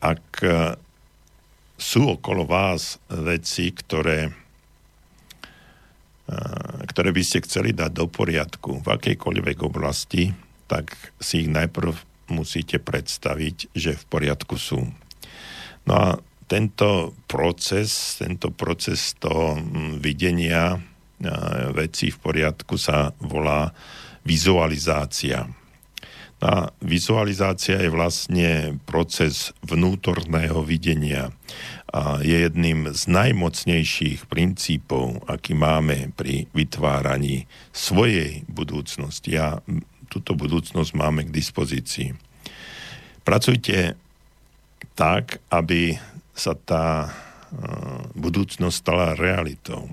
[0.00, 0.26] ak
[1.74, 4.30] sú okolo vás veci, ktoré
[6.88, 10.32] ktoré by ste chceli dať do poriadku v akejkoľvek oblasti,
[10.64, 11.92] tak si ich najprv
[12.32, 14.88] musíte predstaviť, že v poriadku sú.
[15.84, 16.16] No a
[16.48, 19.60] tento proces, tento proces toho
[20.00, 20.80] videnia
[21.76, 23.68] veci v poriadku sa volá
[24.24, 25.44] vizualizácia.
[26.44, 31.32] A vizualizácia je vlastne proces vnútorného videnia
[31.88, 39.40] a je jedným z najmocnejších princípov, aký máme pri vytváraní svojej budúcnosti.
[39.40, 39.64] A
[40.12, 42.12] túto budúcnosť máme k dispozícii.
[43.24, 43.96] Pracujte
[44.92, 45.96] tak, aby
[46.36, 47.10] sa tá e,
[48.18, 49.88] budúcnosť stala realitou.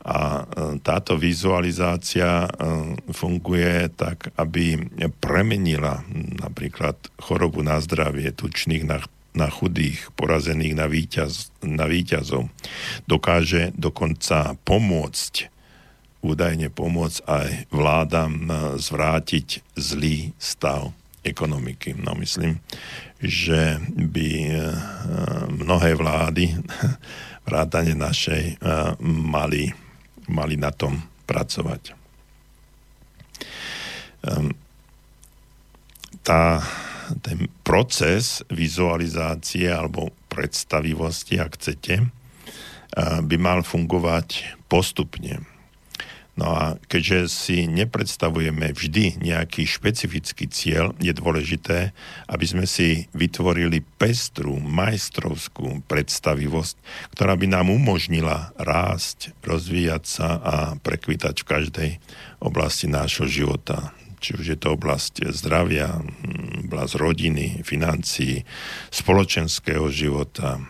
[0.00, 2.48] A e, táto vizualizácia e,
[3.12, 4.80] funguje tak, aby
[5.20, 6.00] premenila
[6.40, 8.98] napríklad chorobu na zdravie, tučných na
[9.30, 12.50] na chudých, porazených na, víťaz, na víťazov.
[13.06, 15.34] Dokáže dokonca pomôcť,
[16.20, 20.90] údajne pomôcť aj vládam zvrátiť zlý stav
[21.22, 21.94] ekonomiky.
[21.94, 22.58] No myslím,
[23.22, 24.30] že by
[25.52, 26.58] mnohé vlády,
[27.48, 28.58] vrátane našej,
[29.06, 29.70] mali,
[30.30, 31.92] mali na tom pracovať.
[34.24, 34.54] Ehm,
[36.22, 36.62] tá
[37.18, 42.06] ten proces vizualizácie alebo predstavivosti, ak chcete,
[43.26, 45.42] by mal fungovať postupne.
[46.38, 51.92] No a keďže si nepredstavujeme vždy nejaký špecifický cieľ, je dôležité,
[52.30, 56.74] aby sme si vytvorili pestrú, majstrovskú predstavivosť,
[57.12, 61.90] ktorá by nám umožnila rásť, rozvíjať sa a prekvitať v každej
[62.40, 63.92] oblasti nášho života.
[64.20, 65.96] Či už je to oblasť zdravia,
[66.68, 68.44] oblasť rodiny, financií,
[68.92, 70.60] spoločenského života,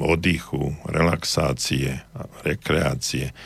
[0.00, 2.00] oddychu, relaxácie,
[2.40, 3.36] rekreácie,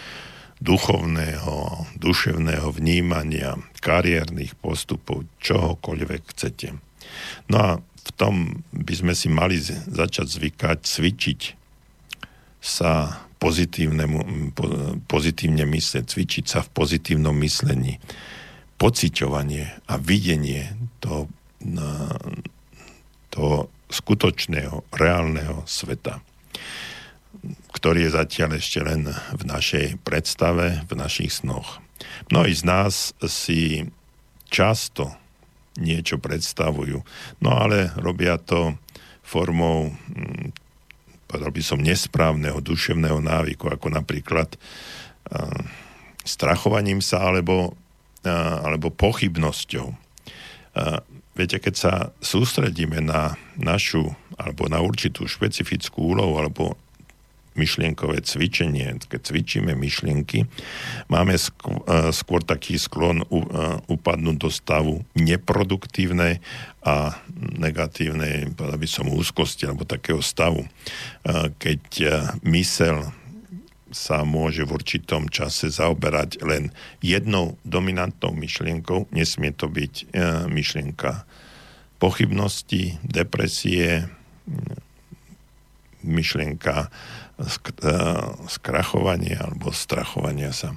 [0.60, 6.76] duchovného, duševného vnímania, kariérnych postupov, čohokoľvek chcete.
[7.52, 11.40] No a v tom by sme si mali začať zvykať, cvičiť
[12.62, 14.50] sa pozitívnemu,
[15.06, 18.00] pozitívne mysleť, cvičiť sa v pozitívnom myslení
[18.76, 21.28] pociťovanie a videnie toho,
[23.32, 23.56] toho
[23.88, 26.20] skutočného, reálneho sveta,
[27.72, 31.82] ktorý je zatiaľ ešte len v našej predstave, v našich snoch.
[32.32, 33.86] Mnohí z nás si
[34.48, 35.12] často
[35.76, 37.04] niečo predstavujú,
[37.44, 38.76] no ale robia to
[39.20, 40.54] formou, hm,
[41.28, 44.54] povedal by som, nesprávneho duševného návyku, ako napríklad
[46.22, 47.74] strachovaním sa alebo
[48.26, 49.94] alebo pochybnosťou.
[51.36, 56.74] Viete, keď sa sústredíme na našu alebo na určitú špecifickú úlohu alebo
[57.56, 60.44] myšlienkové cvičenie, keď cvičíme myšlienky,
[61.08, 61.80] máme skôr,
[62.12, 63.24] skôr taký sklon
[63.90, 66.38] upadnúť do stavu neproduktívnej
[66.86, 70.68] a negatívnej, by som úzkosti alebo takého stavu.
[71.58, 71.82] Keď
[72.46, 73.10] mysel
[73.96, 79.08] sa môže v určitom čase zaoberať len jednou dominantnou myšlienkou.
[79.14, 80.04] Nesmie to byť e,
[80.50, 81.22] myšlienka
[81.96, 84.10] pochybnosti, depresie,
[86.04, 86.92] myšlienka
[87.40, 87.94] sk- e,
[88.48, 90.72] skrachovania alebo strachovania sa.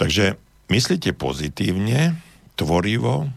[0.00, 0.40] Takže
[0.72, 2.18] myslíte pozitívne,
[2.58, 3.30] tvorivo,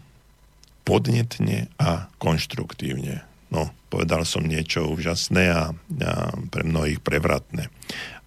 [0.82, 3.22] podnetne a konštruktívne.
[3.48, 6.12] No, povedal som niečo úžasné a, a
[6.52, 7.72] pre mnohých prevratné.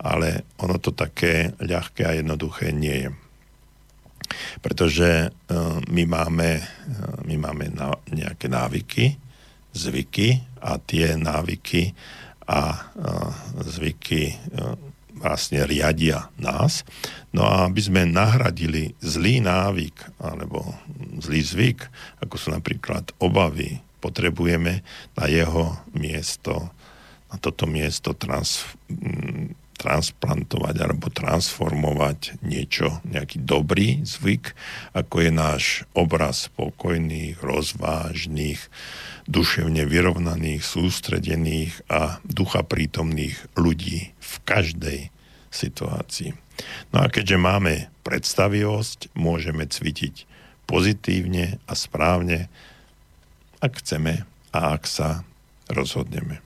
[0.01, 3.09] Ale ono to také ľahké a jednoduché nie je.
[4.61, 9.17] Pretože uh, my máme, uh, my máme na, nejaké návyky,
[9.73, 11.93] zvyky a tie návyky
[12.51, 12.91] a
[13.63, 14.75] zvyky uh,
[15.21, 16.81] vlastne riadia nás.
[17.31, 20.65] No a aby sme nahradili zlý návyk alebo
[21.21, 21.79] zlý zvyk,
[22.25, 24.81] ako sú napríklad obavy, potrebujeme
[25.13, 26.73] na jeho miesto,
[27.29, 28.65] na toto miesto trans,
[29.77, 34.57] transplantovať alebo transformovať niečo, nejaký dobrý zvyk,
[34.97, 38.61] ako je náš obraz spokojných, rozvážnych,
[39.31, 44.99] duševne vyrovnaných, sústredených a ducha prítomných ľudí v každej
[45.47, 46.35] situácii.
[46.91, 50.27] No a keďže máme predstavivosť, môžeme cvičiť
[50.67, 52.51] pozitívne a správne,
[53.63, 55.23] ak chceme a ak sa
[55.71, 56.43] rozhodneme.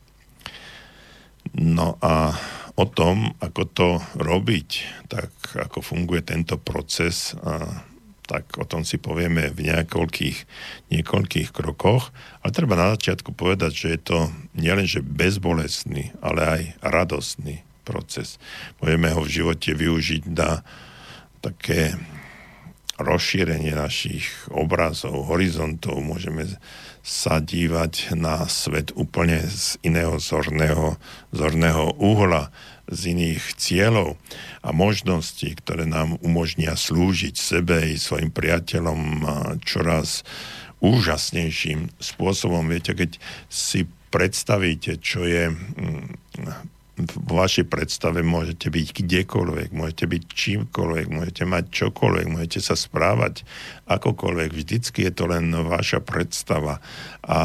[1.57, 2.37] No a
[2.75, 4.69] o tom, ako to robiť,
[5.09, 7.33] tak ako funguje tento proces,
[8.25, 10.37] tak o tom si povieme v niekoľkých,
[10.89, 12.09] niekoľkých krokoch.
[12.41, 14.17] Ale treba na začiatku povedať, že je to
[14.57, 18.41] nielenže bezbolestný, ale aj radostný proces.
[18.81, 20.65] Môžeme ho v živote využiť na
[21.45, 21.93] také
[22.97, 25.99] rozšírenie našich obrazov, horizontov.
[26.01, 26.47] Môžeme
[27.05, 30.97] sa dívať na svet úplne z iného zorného,
[31.29, 32.49] zorného uhla,
[32.85, 34.17] z iných cieľov
[34.61, 39.25] a možností, ktoré nám umožnia slúžiť sebe i svojim priateľom
[39.65, 40.21] čoraz
[40.85, 42.69] úžasnejším spôsobom.
[42.69, 43.17] Viete, keď
[43.49, 51.43] si predstavíte, čo je mm, v vašej predstave môžete byť kdekoľvek, môžete byť čímkoľvek, môžete
[51.43, 53.43] mať čokoľvek, môžete sa správať
[53.83, 54.49] akokoľvek.
[54.55, 56.79] Vždycky je to len vaša predstava
[57.19, 57.39] a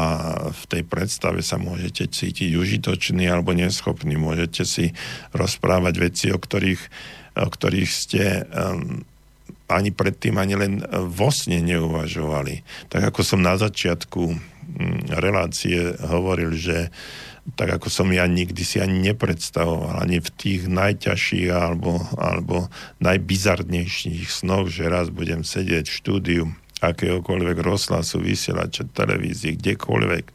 [0.55, 4.15] v tej predstave sa môžete cítiť užitočný alebo neschopný.
[4.15, 4.95] Môžete si
[5.35, 6.83] rozprávať veci, o ktorých,
[7.35, 9.03] o ktorých ste um,
[9.67, 10.73] ani predtým ani len
[11.11, 12.63] vo sne neuvažovali.
[12.87, 14.37] Tak ako som na začiatku um,
[15.11, 20.61] relácie hovoril, že uh, tak ako som ja nikdy si ani nepredstavoval, ani v tých
[20.69, 22.69] najťažších alebo, alebo
[23.01, 26.43] najbizarnejších snoch, že raz budem sedieť v štúdiu
[26.81, 30.25] akéhokoľvek rozhlasu, vysielača, televízii, kdekoľvek,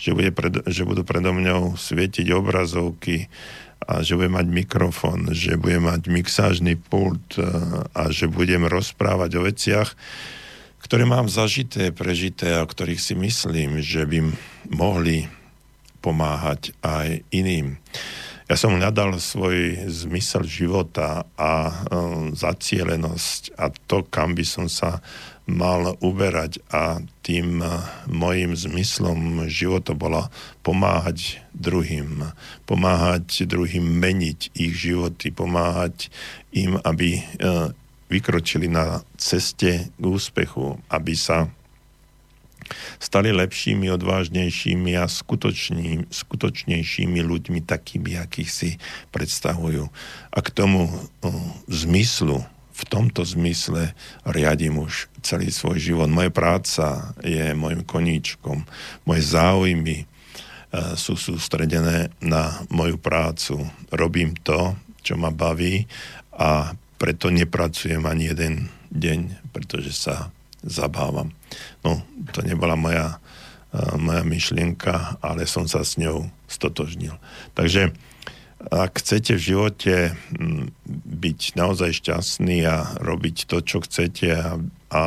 [0.00, 3.28] že, bude pred, že budú predo mňou svietiť obrazovky
[3.82, 7.44] a že budem mať mikrofón, že budem mať mixážny pult e,
[7.92, 9.92] a že budem rozprávať o veciach,
[10.80, 14.32] ktoré mám zažité, prežité a o ktorých si myslím, že by
[14.72, 15.28] mohli
[16.02, 17.78] pomáhať aj iným.
[18.50, 25.00] Ja som hľadal svoj zmysel života a um, zacielenosť a to, kam by som sa
[25.48, 27.80] mal uberať a tým uh,
[28.12, 30.28] mojim zmyslom života bola
[30.60, 32.28] pomáhať druhým.
[32.68, 36.12] Pomáhať druhým meniť ich životy, pomáhať
[36.52, 37.72] im, aby uh,
[38.12, 41.48] vykročili na ceste k úspechu, aby sa
[42.98, 48.70] stali lepšími, odvážnejšími a skutočný, skutočnejšími ľuďmi, takými, akých si
[49.14, 49.88] predstavujú.
[50.32, 50.98] A k tomu uh,
[51.68, 52.42] zmyslu,
[52.72, 53.94] v tomto zmysle
[54.26, 56.08] riadím už celý svoj život.
[56.10, 58.64] Moja práca je môjim koníčkom.
[59.06, 63.62] Moje záujmy uh, sú sústredené na moju prácu.
[63.92, 65.86] Robím to, čo ma baví
[66.34, 68.54] a preto nepracujem ani jeden
[68.94, 70.30] deň, pretože sa
[70.62, 71.34] zabávam.
[71.82, 77.18] No, to nebola moja, uh, moja myšlienka, ale som sa s ňou stotožnil.
[77.54, 77.92] Takže
[78.62, 79.94] ak chcete v živote
[81.06, 84.54] byť naozaj šťastný a robiť to, čo chcete a,
[84.94, 85.02] a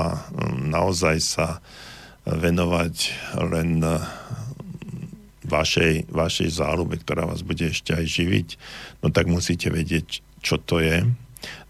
[0.59, 1.47] naozaj sa
[2.27, 2.95] venovať
[3.47, 4.03] len uh,
[5.45, 8.47] vašej, vašej záľube, ktorá vás bude ešte aj živiť,
[9.05, 11.05] no tak musíte vedieť, čo to je.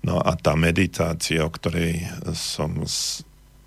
[0.08, 2.88] No a tá meditácia, o ktorej som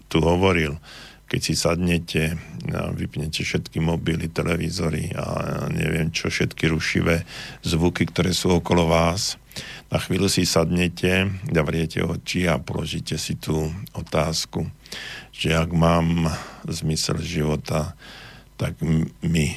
[0.08, 0.80] tu hovoril,
[1.28, 2.40] keď si sadnete,
[2.72, 7.28] a vypnete všetky mobily, televízory a neviem čo, všetky rušivé
[7.60, 9.36] zvuky, ktoré sú okolo vás,
[9.92, 14.68] na chvíľu si sadnete, zavriete oči a položíte si tú otázku,
[15.34, 16.30] že ak mám
[16.64, 17.92] zmysel života,
[18.56, 18.78] tak
[19.20, 19.56] mi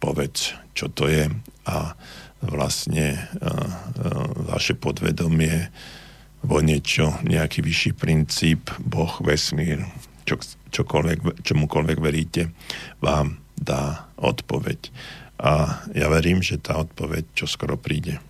[0.00, 1.26] povedz, čo to je.
[1.66, 1.98] A
[2.44, 3.26] vlastne
[4.46, 5.72] vaše podvedomie
[6.46, 9.82] vo niečo, nejaký vyšší princíp, Boh, vesmír,
[10.22, 10.38] čo,
[10.70, 12.54] čokoľvek, čomukoľvek veríte,
[13.02, 14.94] vám dá odpoveď.
[15.42, 18.22] A ja verím, že tá odpoveď čo skoro príde.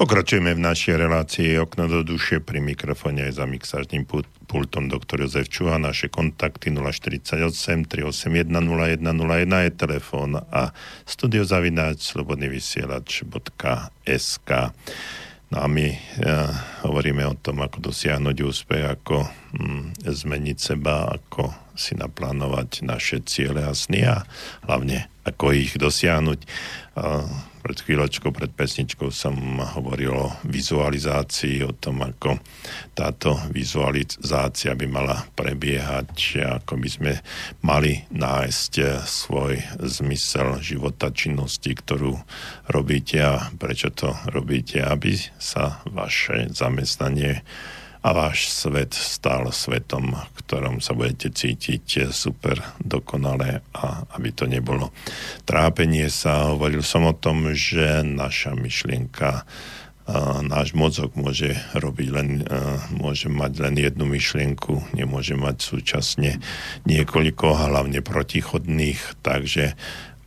[0.00, 4.08] Pokračujeme v našej relácii Okno do duše pri mikrofóne aj za mixážnym
[4.48, 5.76] pultom doktor Jozef Čuha.
[5.76, 10.72] Naše kontakty 048 381 0101 je telefón a
[11.04, 14.50] studiozavináč slobodnyvysielač.sk
[15.50, 15.98] No a my uh,
[16.88, 23.68] hovoríme o tom, ako dosiahnuť úspech, ako mm, zmeniť seba, ako si naplánovať naše ciele
[23.68, 24.24] a sny a
[24.64, 26.40] hlavne ako ich dosiahnuť.
[26.96, 32.40] Uh, pred chvíľočkou, pred pesničkou som hovoril o vizualizácii, o tom, ako
[32.96, 37.12] táto vizualizácia by mala prebiehať, ako by sme
[37.60, 42.16] mali nájsť svoj zmysel života, činnosti, ktorú
[42.72, 47.44] robíte a prečo to robíte, aby sa vaše zamestnanie
[48.00, 54.48] a váš svet stal svetom, v ktorom sa budete cítiť super dokonale a aby to
[54.48, 54.88] nebolo
[55.44, 56.52] trápenie sa.
[56.56, 59.44] Hovoril som o tom, že naša myšlienka
[60.42, 62.42] náš mozog môže robiť len,
[62.90, 66.42] môže mať len jednu myšlienku, nemôže mať súčasne
[66.88, 69.78] niekoľko, hlavne protichodných, takže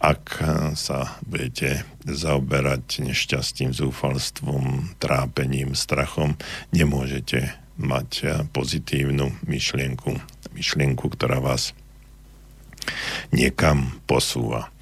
[0.03, 0.43] ak
[0.75, 6.35] sa budete zaoberať nešťastím, zúfalstvom, trápením, strachom,
[6.75, 10.11] nemôžete mať eh, pozitívnu myšlienku,
[10.53, 11.73] myšlienku, ktorá vás
[13.31, 14.73] niekam posúva.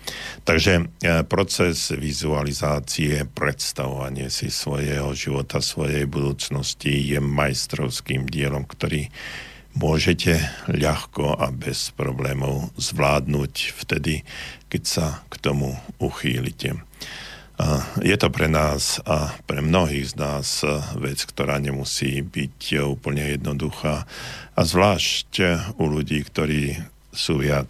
[0.41, 0.89] Takže
[1.29, 9.13] proces vizualizácie, predstavovanie si svojho života, svojej budúcnosti je majstrovským dielom, ktorý
[9.77, 14.25] môžete ľahko a bez problémov zvládnuť vtedy,
[14.67, 16.75] keď sa k tomu uchýlite.
[18.01, 20.65] Je to pre nás a pre mnohých z nás
[20.97, 24.09] vec, ktorá nemusí byť úplne jednoduchá.
[24.57, 25.31] A zvlášť
[25.77, 26.81] u ľudí, ktorí
[27.11, 27.69] sú viac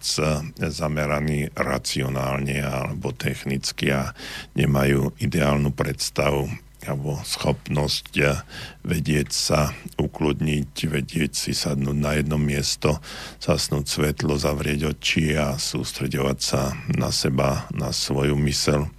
[0.56, 4.14] zameraní racionálne alebo technicky a
[4.54, 6.46] nemajú ideálnu predstavu
[6.82, 8.14] alebo schopnosť
[8.82, 12.98] vedieť sa ukludniť, vedieť si sadnúť na jedno miesto,
[13.38, 18.90] zasnúť svetlo, zavrieť oči a sústredovať sa na seba, na svoju mysel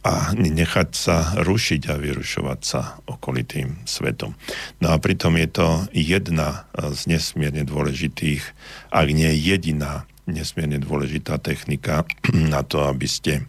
[0.00, 4.32] a nechať sa rušiť a vyrušovať sa okolitým svetom.
[4.80, 8.42] No a pritom je to jedna z nesmierne dôležitých,
[8.88, 12.08] ak nie jediná nesmierne dôležitá technika
[12.54, 13.44] na to, aby ste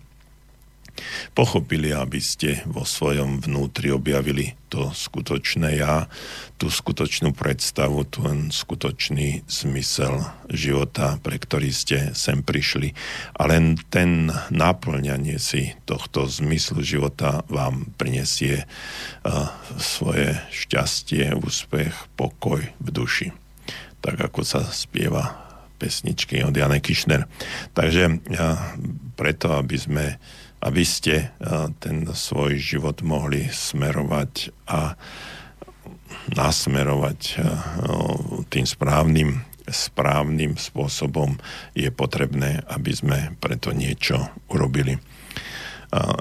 [1.35, 6.07] pochopili, aby ste vo svojom vnútri objavili to skutočné ja,
[6.55, 12.95] tú skutočnú predstavu, ten skutočný zmysel života, pre ktorý ste sem prišli.
[13.35, 22.63] A len ten naplňanie si tohto zmyslu života vám prinesie uh, svoje šťastie, úspech, pokoj
[22.63, 23.35] v duši.
[23.99, 27.27] Tak ako sa spieva pesničky od Jane Kišner.
[27.75, 28.55] Takže uh,
[29.19, 30.05] preto, aby sme
[30.61, 31.29] aby ste eh,
[31.81, 34.95] ten svoj život mohli smerovať a
[36.31, 37.43] nasmerovať eh,
[38.47, 41.37] tým správnym, správnym spôsobom,
[41.73, 44.97] je potrebné, aby sme preto niečo urobili.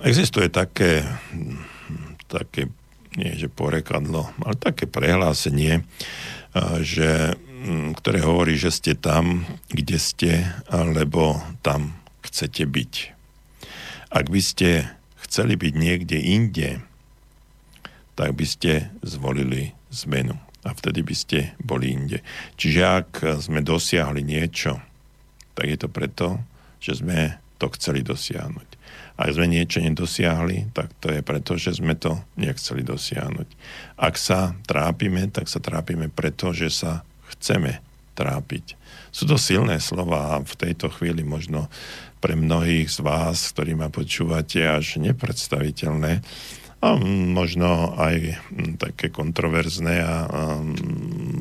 [0.02, 1.06] Existuje také,
[2.26, 2.66] také
[3.18, 9.98] nie že porekadlo, ale také prehlásenie, eh, že, hm, ktoré hovorí, že ste tam, kde
[9.98, 10.30] ste,
[10.70, 13.19] alebo tam chcete byť.
[14.10, 14.90] Ak by ste
[15.22, 16.82] chceli byť niekde inde,
[18.18, 20.34] tak by ste zvolili zmenu.
[20.60, 22.20] A vtedy by ste boli inde.
[22.60, 24.76] Čiže ak sme dosiahli niečo,
[25.56, 26.42] tak je to preto,
[26.82, 28.68] že sme to chceli dosiahnuť.
[29.20, 33.48] Ak sme niečo nedosiahli, tak to je preto, že sme to nechceli dosiahnuť.
[34.00, 37.04] Ak sa trápime, tak sa trápime preto, že sa
[37.36, 37.84] chceme
[38.16, 38.76] trápiť.
[39.12, 41.72] Sú to silné slova a v tejto chvíli možno
[42.20, 46.20] pre mnohých z vás, ktorí ma počúvate, až nepredstaviteľné
[46.80, 48.40] a možno aj
[48.80, 50.40] také kontroverzné a, a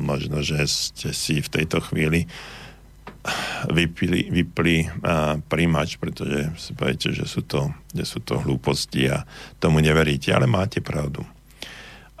[0.00, 2.28] možno, že ste si v tejto chvíli
[3.72, 5.36] vypli, vypli a,
[6.00, 9.24] pretože si poviete, že sú, to, že sú to hlúposti a
[9.60, 11.24] tomu neveríte, ale máte pravdu.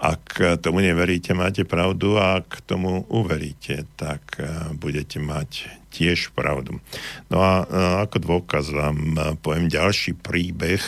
[0.00, 4.40] Ak tomu neveríte, máte pravdu a ak tomu uveríte, tak
[4.80, 6.78] budete mať tiež pravdu.
[7.28, 7.66] No a
[8.06, 10.80] ako dôkaz vám poviem ďalší príbeh,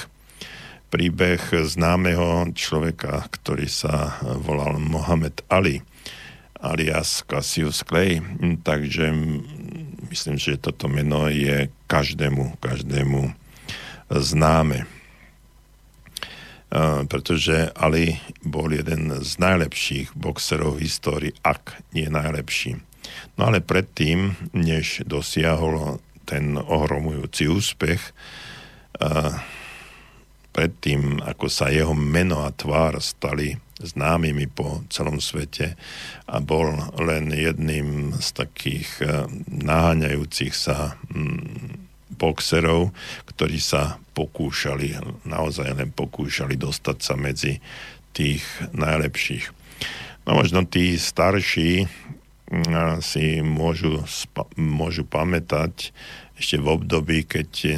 [0.88, 5.82] príbeh známeho človeka, ktorý sa volal Mohamed Ali,
[6.62, 8.22] alias Cassius Clay.
[8.62, 9.10] Takže
[10.08, 13.34] myslím, že toto meno je každému, každému
[14.12, 14.86] známe
[17.04, 22.80] pretože Ali bol jeden z najlepších boxerov v histórii, ak nie najlepší.
[23.40, 28.12] No ale predtým, než dosiahol ten ohromujúci úspech,
[30.52, 35.74] predtým, ako sa jeho meno a tvár stali známymi po celom svete
[36.30, 36.70] a bol
[37.02, 38.88] len jedným z takých
[39.50, 41.82] naháňajúcich sa mm,
[42.14, 42.94] boxerov,
[43.26, 44.94] ktorí sa pokúšali,
[45.26, 47.58] naozaj len pokúšali dostať sa medzi
[48.14, 49.50] tých najlepších.
[50.28, 51.90] No možno tí starší
[53.00, 54.04] si môžu,
[54.60, 55.92] môžu pamätať
[56.36, 57.72] ešte v období, keď e,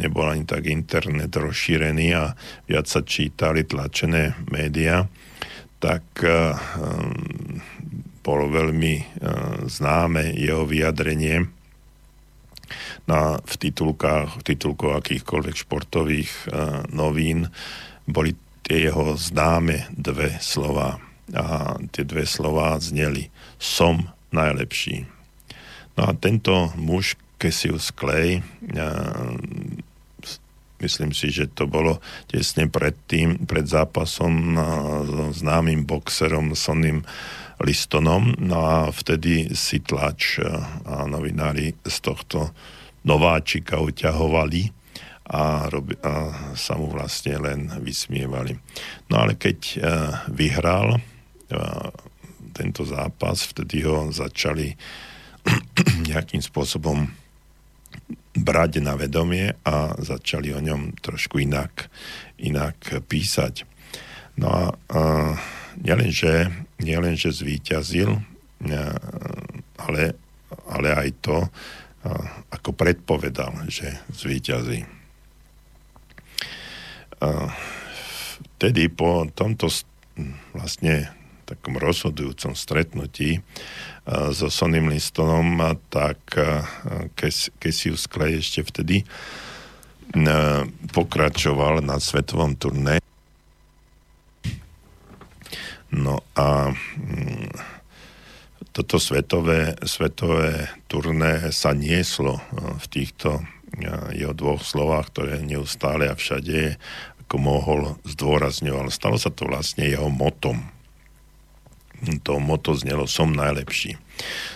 [0.00, 2.32] nebol ani tak internet rozšírený a
[2.64, 5.04] viac sa čítali tlačené médiá,
[5.84, 9.04] tak e, mm, bolo veľmi e,
[9.68, 11.44] známe jeho vyjadrenie,
[13.10, 16.30] na, v titulkách, v titulkoch akýchkoľvek športových
[16.94, 17.50] novín
[18.06, 21.09] boli tie jeho známe dve slova.
[21.36, 25.06] A tie dve slova zneli som najlepší.
[25.98, 28.44] No a tento muž Cassius Clay,
[30.80, 34.56] myslím si, že to bolo tesne pred tým, pred zápasom
[35.08, 37.04] so známym boxerom Sonym
[37.60, 38.32] Listonom.
[38.40, 40.40] No a vtedy si tlač
[40.88, 42.52] a novinári z tohto
[43.04, 44.72] nováčika uťahovali
[45.32, 48.56] a, robi, a sa mu vlastne len vysmievali.
[49.12, 49.80] No ale keď
[50.32, 51.00] vyhral
[52.52, 54.74] tento zápas, vtedy ho začali
[56.10, 57.08] nejakým spôsobom
[58.30, 61.90] brať na vedomie a začali o ňom trošku inak,
[62.38, 63.66] inak písať.
[64.38, 65.00] No a, a
[65.82, 66.48] nielenže,
[66.78, 68.22] nielenže zvíťazil,
[69.80, 70.02] ale,
[70.70, 71.36] ale aj to,
[72.48, 74.86] ako predpovedal, že zvíťazí.
[78.56, 79.68] Vtedy po tomto
[80.56, 81.19] vlastne
[81.50, 83.42] takom rozhodujúcom stretnutí
[84.06, 85.58] so Sonym Listonom,
[85.90, 86.18] tak
[87.58, 89.02] Cassius Clay ešte vtedy
[90.94, 92.98] pokračoval na svetovom turné.
[95.90, 97.50] No a mm,
[98.70, 103.42] toto svetové, svetové turné sa nieslo v týchto
[104.14, 106.78] jeho dvoch slovách, ktoré neustále a všade
[107.26, 108.90] ako mohol zdôrazňoval.
[108.90, 110.62] Stalo sa to vlastne jeho motom
[112.24, 114.00] to moto znelo som najlepší.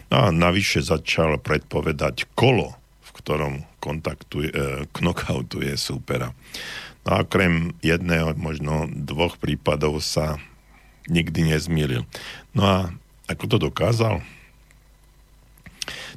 [0.08, 6.32] No a navyše začal predpovedať kolo, v ktorom kontaktuje, e, knockoutuje súpera.
[7.04, 10.40] No a okrem jedného, možno dvoch prípadov sa
[11.08, 12.08] nikdy nezmýlil.
[12.56, 12.76] No a
[13.28, 14.24] ako to dokázal?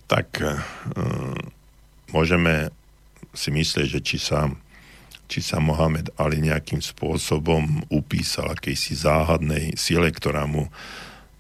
[0.07, 0.55] Tak e,
[2.15, 2.71] môžeme
[3.36, 4.47] si myslieť, že či sa,
[5.28, 10.71] či sa Mohamed Ali nejakým spôsobom upísal akejsi záhadnej sile, ktorá mu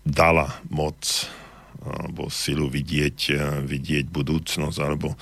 [0.07, 1.27] dala moc
[1.87, 5.15] alebo silu vidieť, eh, vidieť budúcnosť, alebo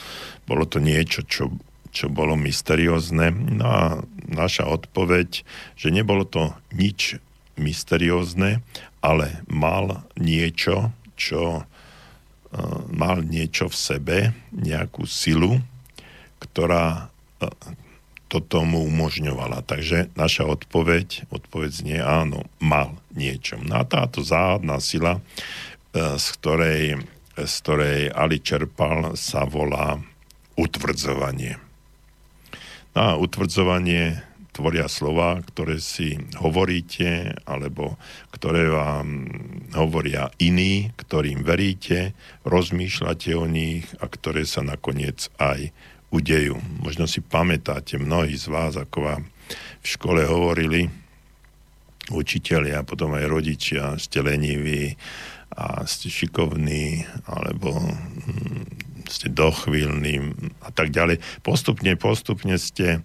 [0.50, 1.54] bolo to niečo, čo,
[1.94, 3.30] čo bolo mysteriózne.
[3.62, 3.84] No a
[4.26, 5.46] naša odpoveď,
[5.78, 7.22] že nebolo to nič
[7.56, 8.66] mysteriózne,
[9.06, 14.18] ale mal niečo, čo uh, mal niečo v sebe,
[14.52, 15.64] nejakú silu,
[16.44, 17.08] ktorá
[18.36, 19.64] uh, to tomu umožňovala.
[19.64, 23.56] Takže naša odpoveď, odpoveď znie áno, mal niečo.
[23.64, 25.24] No a táto záhadná sila,
[25.96, 26.84] e, z ktorej,
[27.40, 30.04] z ktorej Ali čerpal, sa volá
[30.60, 31.56] utvrdzovanie.
[32.92, 34.20] No a utvrdzovanie
[34.52, 38.00] tvoria slova, ktoré si hovoríte, alebo
[38.36, 39.32] ktoré vám
[39.76, 42.16] hovoria iní, ktorým veríte,
[42.48, 45.76] rozmýšľate o nich a ktoré sa nakoniec aj
[46.16, 46.56] udejú.
[46.80, 49.24] Možno si pamätáte mnohí z vás, ako vám
[49.84, 50.88] v škole hovorili
[52.10, 54.96] učiteľi a potom aj rodičia, ste leniví
[55.52, 58.64] a ste šikovní, alebo hm,
[59.12, 60.16] ste dochvíľní
[60.64, 61.22] a tak ďalej.
[61.44, 63.04] Postupne, postupne ste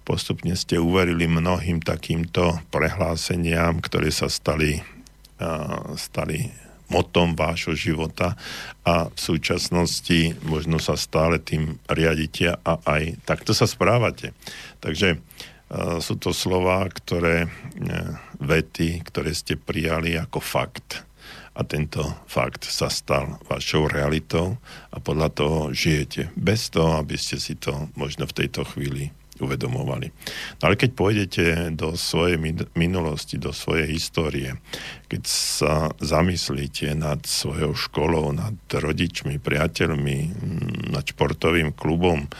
[0.00, 4.82] postupne ste uverili mnohým takýmto prehláseniam, ktoré sa stali,
[5.94, 6.50] stali
[6.90, 8.34] motom vášho života
[8.82, 14.34] a v súčasnosti možno sa stále tým riadite a aj takto sa správate.
[14.82, 17.50] Takže uh, sú to slova, ktoré, uh,
[18.42, 21.06] vety, ktoré ste prijali ako fakt.
[21.50, 24.56] A tento fakt sa stal vašou realitou
[24.94, 26.30] a podľa toho žijete.
[26.38, 29.10] Bez toho, aby ste si to možno v tejto chvíli
[29.40, 30.08] uvedomovali.
[30.60, 32.38] No ale keď pôjdete do svojej
[32.76, 34.60] minulosti, do svojej histórie,
[35.10, 40.18] keď sa zamyslíte nad svojou školou, nad rodičmi, priateľmi,
[40.94, 42.30] nad športovým klubom,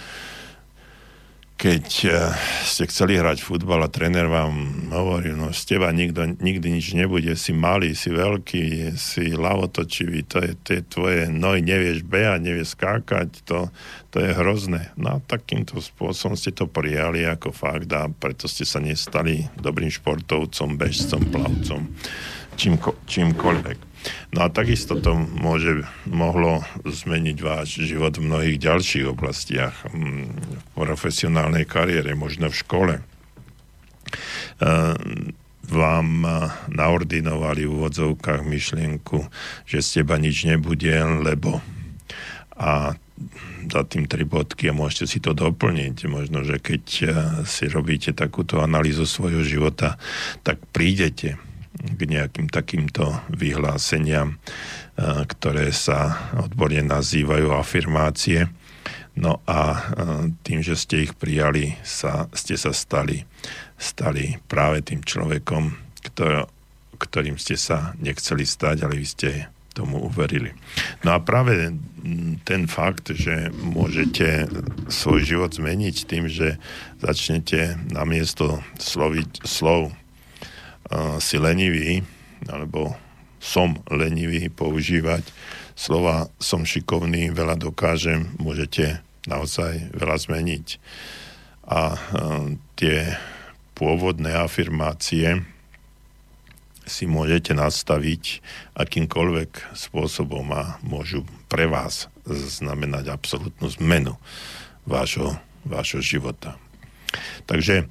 [1.60, 2.32] keď eh,
[2.64, 7.36] ste chceli hrať futbal a tréner vám hovoril, no z teba nikto, nikdy nič nebude,
[7.36, 12.80] si malý, si veľký, si lavotočivý, to je, to je tvoje nohy, nevieš behať, nevieš
[12.80, 13.68] skákať, to,
[14.08, 14.88] to je hrozné.
[14.96, 19.92] No a takýmto spôsobom ste to prijali ako fakt a preto ste sa nestali dobrým
[19.92, 21.92] športovcom, bežcom, plavcom,
[22.56, 23.89] čímko, čímkoľvek.
[24.32, 30.62] No a takisto to môže, mohlo zmeniť váš život v mnohých ďalších oblastiach, mm, v
[30.72, 32.94] profesionálnej kariére, možno v škole.
[32.98, 33.02] E,
[35.70, 36.08] vám
[36.66, 39.30] naordinovali v úvodzovkách myšlienku,
[39.68, 40.90] že z teba nič nebude,
[41.22, 41.62] lebo
[42.60, 42.92] a
[43.68, 46.08] za tým tri bodky a môžete si to doplniť.
[46.08, 47.04] Možno, že keď e,
[47.44, 50.00] si robíte takúto analýzu svojho života,
[50.44, 51.36] tak prídete
[51.70, 54.36] k nejakým takýmto vyhláseniam, e,
[55.26, 58.50] ktoré sa odborne nazývajú afirmácie.
[59.14, 59.78] No a e,
[60.42, 63.22] tým, že ste ich prijali, sa, ste sa stali,
[63.78, 65.78] stali práve tým človekom,
[66.10, 66.50] ktor,
[66.98, 69.30] ktorým ste sa nechceli stať, ale vy ste
[69.70, 70.50] tomu uverili.
[71.06, 71.70] No a práve
[72.42, 74.50] ten fakt, že môžete
[74.90, 76.58] svoj život zmeniť tým, že
[76.98, 79.94] začnete namiesto sloviť, slov
[81.22, 82.02] si lenivý,
[82.50, 82.98] alebo
[83.40, 85.24] som lenivý používať
[85.80, 90.66] slova som šikovný, veľa dokážem, môžete naozaj veľa zmeniť.
[91.64, 91.96] A
[92.76, 93.16] tie
[93.72, 95.40] pôvodné afirmácie
[96.84, 98.44] si môžete nastaviť
[98.76, 104.18] akýmkoľvek spôsobom a môžu pre vás znamenať absolútnu zmenu
[104.84, 106.60] vášho, vášho života.
[107.46, 107.88] Takže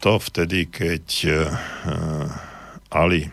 [0.00, 1.04] to vtedy, keď
[2.92, 3.28] Ali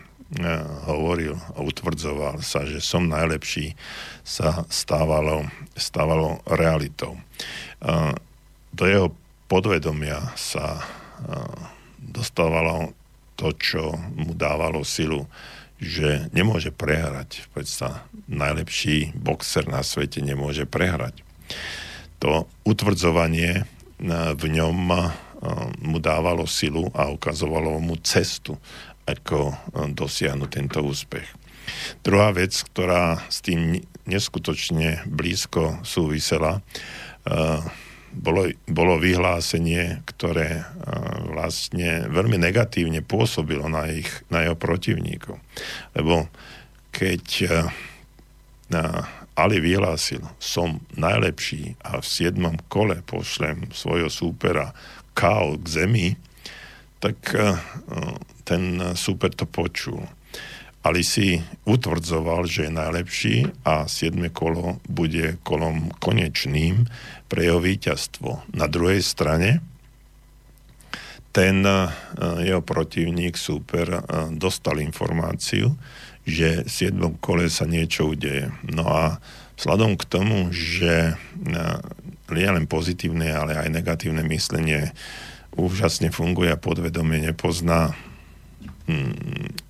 [0.90, 3.78] hovoril a utvrdzoval sa, že som najlepší,
[4.26, 5.46] sa stávalo,
[5.78, 7.14] stávalo realitou.
[8.74, 9.14] Do jeho
[9.46, 10.82] podvedomia sa
[12.02, 12.96] dostávalo
[13.38, 15.30] to, čo mu dávalo silu,
[15.78, 17.46] že nemôže prehrať.
[17.54, 21.22] Predsa najlepší boxer na svete nemôže prehrať.
[22.18, 23.68] To utvrdzovanie
[24.34, 24.78] v ňom
[25.82, 28.56] mu dávalo silu a ukazovalo mu cestu,
[29.04, 29.52] ako
[29.92, 31.28] dosiahnuť tento úspech.
[32.04, 36.60] Druhá vec, ktorá s tým neskutočne blízko súvisela,
[38.14, 40.64] bolo, bolo vyhlásenie, ktoré
[41.32, 45.40] vlastne veľmi negatívne pôsobilo na, ich, na jeho protivníkov.
[45.96, 46.28] Lebo
[46.92, 47.24] keď
[49.34, 54.70] Ali vyhlásil, som najlepší a v siedmom kole pošlem svojho súpera
[55.14, 56.18] KO k zemi,
[56.98, 57.16] tak
[58.44, 58.62] ten
[58.98, 60.04] súper to počul.
[60.84, 64.20] Ali si utvrdzoval, že je najlepší a 7.
[64.28, 66.84] kolo bude kolom konečným
[67.24, 68.44] pre jeho víťazstvo.
[68.52, 69.64] Na druhej strane
[71.32, 71.64] ten
[72.44, 74.04] jeho protivník, super,
[74.36, 75.72] dostal informáciu,
[76.28, 77.16] že v 7.
[77.16, 78.52] kole sa niečo udeje.
[78.68, 79.18] No a
[79.56, 81.16] vzhľadom k tomu, že
[82.32, 84.94] nie len pozitívne, ale aj negatívne myslenie
[85.54, 87.94] úžasne funguje a podvedomie nepozná
[88.88, 89.14] hm,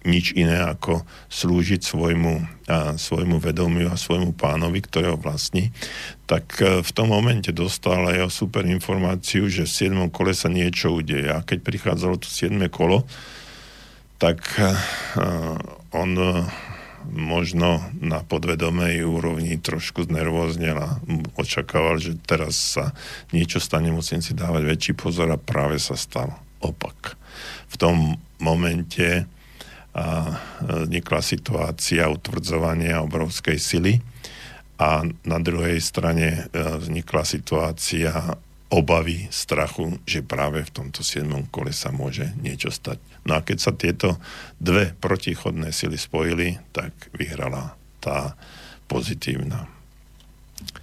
[0.07, 2.35] nič iné ako slúžiť svojmu,
[2.71, 5.75] a, svojmu vedomiu a svojmu pánovi, ktorého vlastní,
[6.25, 10.15] tak e, v tom momente dostal jeho super informáciu, že v 7.
[10.15, 11.29] kole sa niečo udeje.
[11.29, 12.57] A keď prichádzalo to 7.
[12.73, 13.05] kolo,
[14.15, 15.59] tak uh,
[15.93, 16.49] on uh,
[17.11, 20.97] možno na podvedomej úrovni trošku znervóznel a
[21.37, 22.97] očakával, že teraz sa
[23.31, 26.33] niečo stane, musím si dávať väčší pozor a práve sa stal
[26.65, 27.17] opak.
[27.69, 29.29] V tom momente
[29.95, 34.03] a vznikla situácia utvrdzovania obrovskej sily
[34.75, 38.11] a na druhej strane vznikla situácia
[38.73, 41.29] obavy, strachu, že práve v tomto 7.
[41.53, 42.99] kole sa môže niečo stať.
[43.29, 44.17] No a keď sa tieto
[44.57, 48.37] dve protichodné sily spojili, tak vyhrala tá
[48.89, 49.69] pozitívna.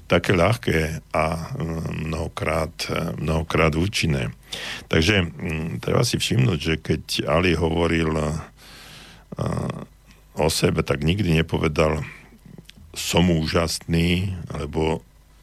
[0.06, 2.74] Také ľahké a mm, mnohokrát,
[3.18, 4.36] mnohokrát účinné.
[4.92, 8.12] Takže mm, treba si všimnúť, že keď Ali hovoril
[10.36, 12.04] o sebe, tak nikdy nepovedal
[12.92, 15.00] som úžasný, alebo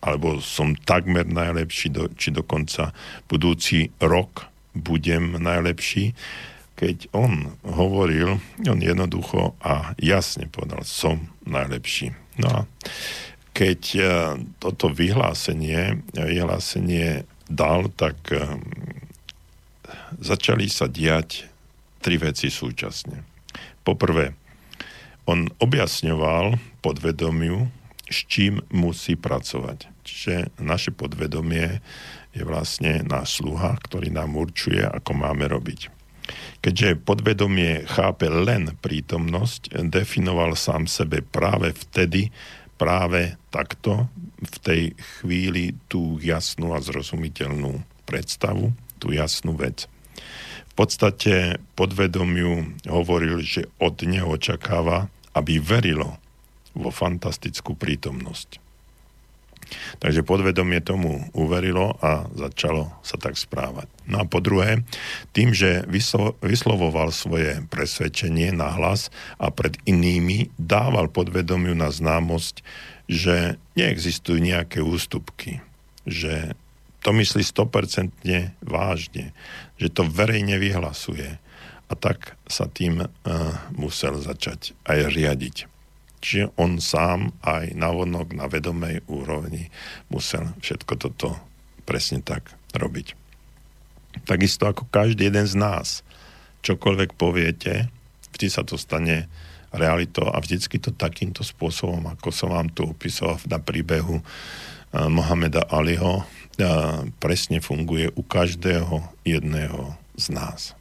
[0.08, 2.96] alebo som takmer najlepší, do, či dokonca
[3.28, 6.16] budúci rok budem najlepší.
[6.78, 12.14] Keď on hovoril, on jednoducho a jasne povedal, som najlepší.
[12.38, 12.60] No a
[13.50, 14.02] keď e,
[14.62, 18.62] toto vyhlásenie, vyhlásenie dal, tak e,
[20.22, 21.50] začali sa diať
[21.98, 23.26] tri veci súčasne.
[23.82, 24.38] Poprvé,
[25.26, 27.66] on objasňoval podvedomiu,
[28.06, 29.97] s čím musí pracovať.
[30.08, 31.84] Čiže naše podvedomie
[32.32, 35.92] je vlastne náš sluha, ktorý nám určuje, ako máme robiť.
[36.64, 42.32] Keďže podvedomie chápe len prítomnosť, definoval sám sebe práve vtedy,
[42.80, 44.08] práve takto,
[44.38, 44.82] v tej
[45.18, 48.70] chvíli tú jasnú a zrozumiteľnú predstavu,
[49.02, 49.90] tú jasnú vec.
[50.70, 56.22] V podstate podvedomiu hovoril, že od neho očakáva, aby verilo
[56.78, 58.67] vo fantastickú prítomnosť.
[59.98, 63.88] Takže podvedomie tomu uverilo a začalo sa tak správať.
[64.08, 64.84] No a po druhé,
[65.36, 72.64] tým, že vyslo, vyslovoval svoje presvedčenie na hlas a pred inými dával podvedomiu na známosť,
[73.08, 75.64] že neexistujú nejaké ústupky,
[76.04, 76.56] že
[77.00, 78.12] to myslí 100%
[78.60, 79.32] vážne,
[79.80, 81.40] že to verejne vyhlasuje.
[81.88, 83.08] A tak sa tým uh,
[83.72, 85.77] musel začať aj riadiť.
[86.18, 89.70] Čiže on sám aj navonok na vedomej úrovni
[90.10, 91.38] musel všetko toto
[91.86, 93.14] presne tak robiť.
[94.26, 96.02] Takisto ako každý jeden z nás.
[96.66, 97.86] Čokoľvek poviete,
[98.34, 99.30] vždy sa to stane
[99.72, 104.24] realitou a vždycky to takýmto spôsobom, ako som vám tu opísal na príbehu eh,
[105.06, 106.24] Mohameda Aliho,
[106.56, 110.77] eh, presne funguje u každého jedného z nás.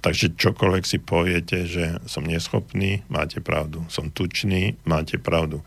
[0.00, 3.84] Takže čokoľvek si poviete, že som neschopný, máte pravdu.
[3.92, 5.60] Som tučný, máte pravdu.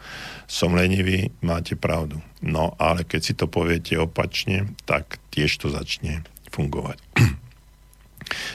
[0.49, 2.17] Som lenivý, máte pravdu.
[2.41, 6.99] No ale keď si to poviete opačne, tak tiež to začne fungovať.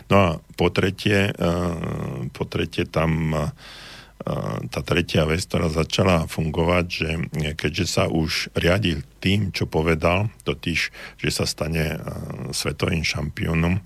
[0.09, 1.76] No a po tretie, eh,
[2.32, 3.36] po tretie tam
[4.68, 7.09] tá tretia vec, ktorá začala fungovať, že
[7.55, 10.78] keďže sa už riadil tým, čo povedal, totiž,
[11.22, 11.96] že sa stane
[12.50, 13.78] svetovým šampiónom,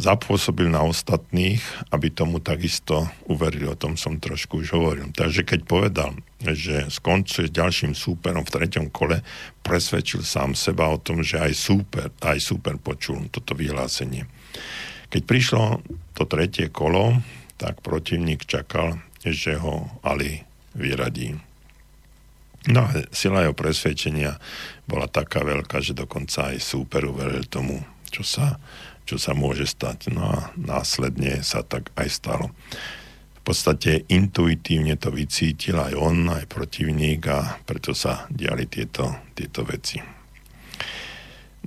[0.00, 1.60] zapôsobil na ostatných,
[1.92, 3.68] aby tomu takisto uverili.
[3.68, 5.12] O tom som trošku už hovoril.
[5.12, 9.20] Takže keď povedal, že skončuje s ďalším súperom v treťom kole,
[9.60, 14.24] presvedčil sám seba o tom, že aj súper, aj súper počul toto vyhlásenie.
[15.12, 15.84] Keď prišlo
[16.16, 17.20] to tretie kolo,
[17.60, 20.40] tak protivník čakal, že ho Ali
[20.72, 21.36] vyradí.
[22.70, 24.38] No a sila jeho presvedčenia
[24.86, 28.56] bola taká veľká, že dokonca aj súper uveril tomu, čo sa
[29.04, 30.12] čo sa môže stať.
[30.14, 32.46] No a následne sa tak aj stalo.
[33.42, 39.66] V podstate intuitívne to vycítil aj on, aj protivník a preto sa diali tieto, tieto
[39.66, 39.98] veci.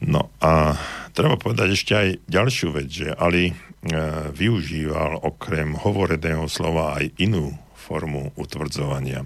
[0.03, 0.76] No a
[1.16, 3.53] treba povedať ešte aj ďalšiu vec, že Ali e,
[4.32, 9.24] využíval okrem hovoreného slova aj inú formu utvrdzovania.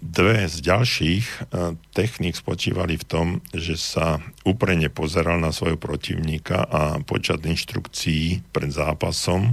[0.00, 1.36] Dve z ďalších e,
[1.92, 8.72] techník spočívali v tom, že sa úprene pozeral na svojho protivníka a počas inštrukcií pred
[8.72, 9.52] zápasom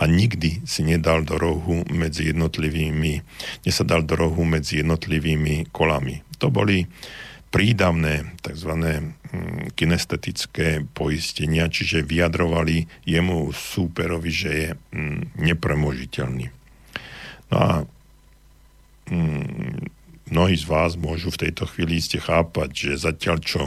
[0.00, 3.20] a nikdy si nedal do rohu medzi jednotlivými,
[3.68, 6.24] nesadal do rohu medzi jednotlivými kolami.
[6.40, 6.88] To boli
[7.52, 8.72] prídavné tzv.
[8.72, 16.46] Mm, kinestetické poistenia, čiže vyjadrovali jemu súperovi, že je mm, nepremožiteľný.
[17.52, 17.70] No a
[20.30, 23.60] mnohí z vás môžu v tejto chvíli ste chápať, že zatiaľ čo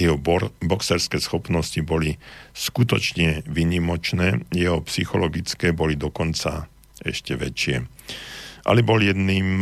[0.00, 0.16] jeho
[0.64, 2.16] boxerské schopnosti boli
[2.56, 6.66] skutočne vynimočné, jeho psychologické boli dokonca
[7.04, 7.84] ešte väčšie.
[8.64, 9.60] Ali bol jedným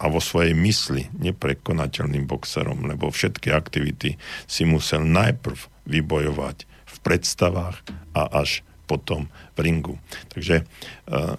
[0.00, 4.16] a vo svojej mysli neprekonateľným boxerom, lebo všetky aktivity
[4.48, 7.84] si musel najprv vybojovať v predstavách
[8.16, 9.94] a až potom v ringu.
[10.32, 11.36] Takže uh,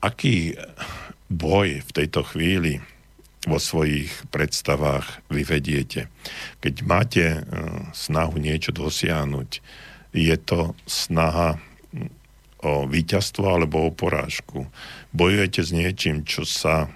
[0.00, 0.56] aký
[1.32, 2.84] boj v tejto chvíli
[3.42, 6.06] vo svojich predstavách vyvediete.
[6.62, 7.42] Keď máte uh,
[7.90, 9.50] snahu niečo dosiahnuť,
[10.12, 11.58] je to snaha
[12.62, 14.70] o víťazstvo alebo o porážku.
[15.10, 16.86] Bojujete s niečím, čo sa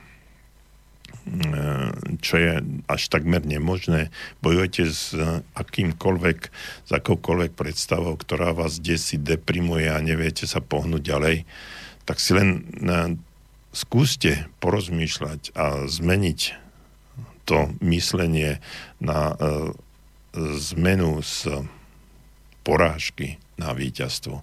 [1.26, 2.52] hm, čo je
[2.86, 4.14] až takmer nemožné.
[4.46, 5.10] Bojujete s
[5.58, 6.38] akýmkoľvek,
[6.86, 11.36] s akoukoľvek predstavou, ktorá vás desí, deprimuje a neviete sa pohnúť ďalej,
[12.06, 12.62] tak si len
[13.76, 16.40] skúste porozmýšľať a zmeniť
[17.44, 18.58] to myslenie
[18.98, 19.36] na e,
[20.72, 21.68] zmenu z
[22.64, 24.40] porážky na víťazstvo.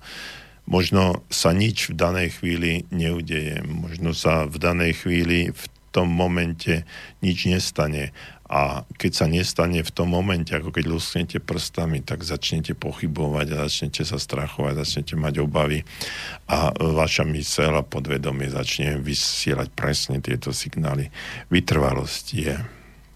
[0.64, 6.88] Možno sa nič v danej chvíli neudeje, možno sa v danej chvíli v tom momente
[7.20, 12.76] nič nestane, a keď sa nestane v tom momente, ako keď lusknete prstami, tak začnete
[12.76, 15.88] pochybovať a začnete sa strachovať, začnete mať obavy
[16.52, 21.07] a vaša myseľ a podvedomie začne vysielať presne tieto signály.
[21.48, 22.56] Vytrvalosť je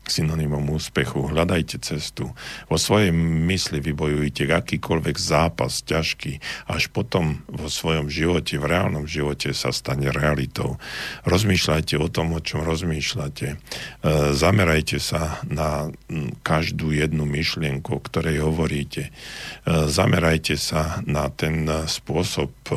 [0.09, 1.29] synonymom úspechu.
[1.29, 2.33] Hľadajte cestu.
[2.67, 9.53] Vo svojej mysli vybojujte akýkoľvek zápas ťažký, až potom vo svojom živote, v reálnom živote
[9.53, 10.81] sa stane realitou.
[11.23, 13.47] Rozmýšľajte o tom, o čom rozmýšľate.
[13.47, 13.55] E,
[14.33, 15.91] zamerajte sa na
[16.41, 19.09] každú jednu myšlienku, o ktorej hovoríte.
[19.09, 19.11] E,
[19.87, 22.75] zamerajte sa na ten spôsob e,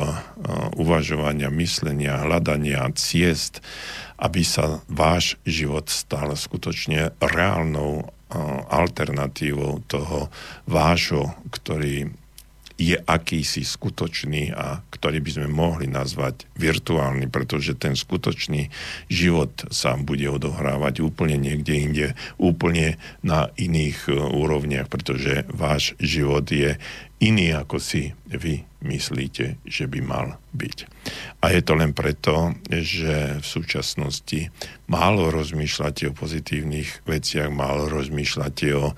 [0.77, 3.63] uvažovania, myslenia, hľadania ciest,
[4.21, 8.05] aby sa váš život stal skutočne reálnou
[8.71, 10.31] alternatívou toho
[10.69, 12.13] vášho, ktorý
[12.81, 18.73] je akýsi skutočný a ktorý by sme mohli nazvať virtuálny, pretože ten skutočný
[19.05, 22.07] život sa bude odohrávať úplne niekde inde,
[22.41, 26.81] úplne na iných e, úrovniach, pretože váš život je
[27.21, 30.77] iný, ako si vy myslíte, že by mal byť.
[31.41, 34.49] A je to len preto, že v súčasnosti
[34.89, 38.91] málo rozmýšľate o pozitívnych veciach, málo rozmýšľate o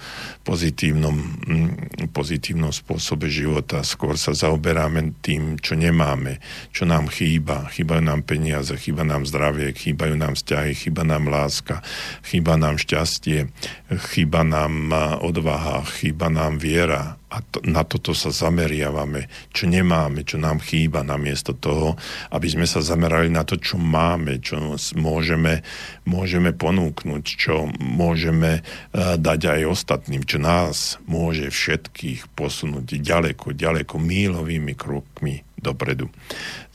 [0.48, 1.72] pozitívnom, mm,
[2.16, 3.86] pozitívnom spôsobe života.
[3.86, 6.40] Skôr sa zaoberáme tým, čo nemáme,
[6.74, 7.70] čo nám chýba.
[7.70, 11.84] Chýbajú nám peniaze, chýba nám zdravie, chýbajú nám vzťahy, chýba nám láska,
[12.26, 13.52] chýba nám šťastie,
[14.10, 14.90] chýba nám
[15.22, 21.06] odvaha, chýba nám viera, a to, na toto sa zameriavame, čo nemáme, čo nám chýba,
[21.06, 21.96] namiesto toho,
[22.34, 25.62] aby sme sa zamerali na to, čo máme, čo môžeme,
[26.08, 33.96] môžeme ponúknuť, čo môžeme uh, dať aj ostatným, čo nás môže všetkých posunúť ďaleko, ďaleko
[34.00, 36.12] mílovými krokmi dopredu.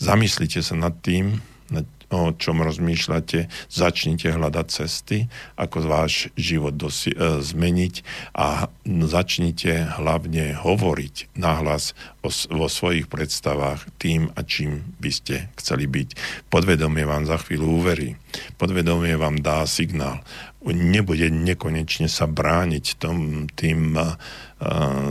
[0.00, 5.28] Zamyslite sa nad tým, nad o čom rozmýšľate, začnite hľadať cesty,
[5.60, 7.94] ako váš život dosi- e, zmeniť
[8.32, 11.92] a začnite hlavne hovoriť nahlas
[12.24, 16.08] o vo svojich predstavách tým a čím by ste chceli byť.
[16.48, 18.16] Podvedomie vám za chvíľu uverí.
[18.60, 20.20] Podvedomie vám dá signál.
[20.58, 23.94] Nebude nekonečne sa brániť tom, tým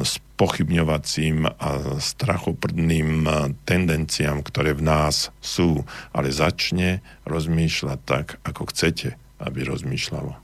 [0.04, 1.70] spochybňovacím a
[2.04, 3.26] strachoprdným
[3.64, 10.36] tendenciám, ktoré v nás sú, ale začne rozmýšľať tak, ako chcete, aby rozmýšľalo.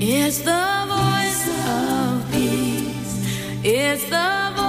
[0.00, 3.60] It's the voice of peace.
[3.62, 4.59] It's the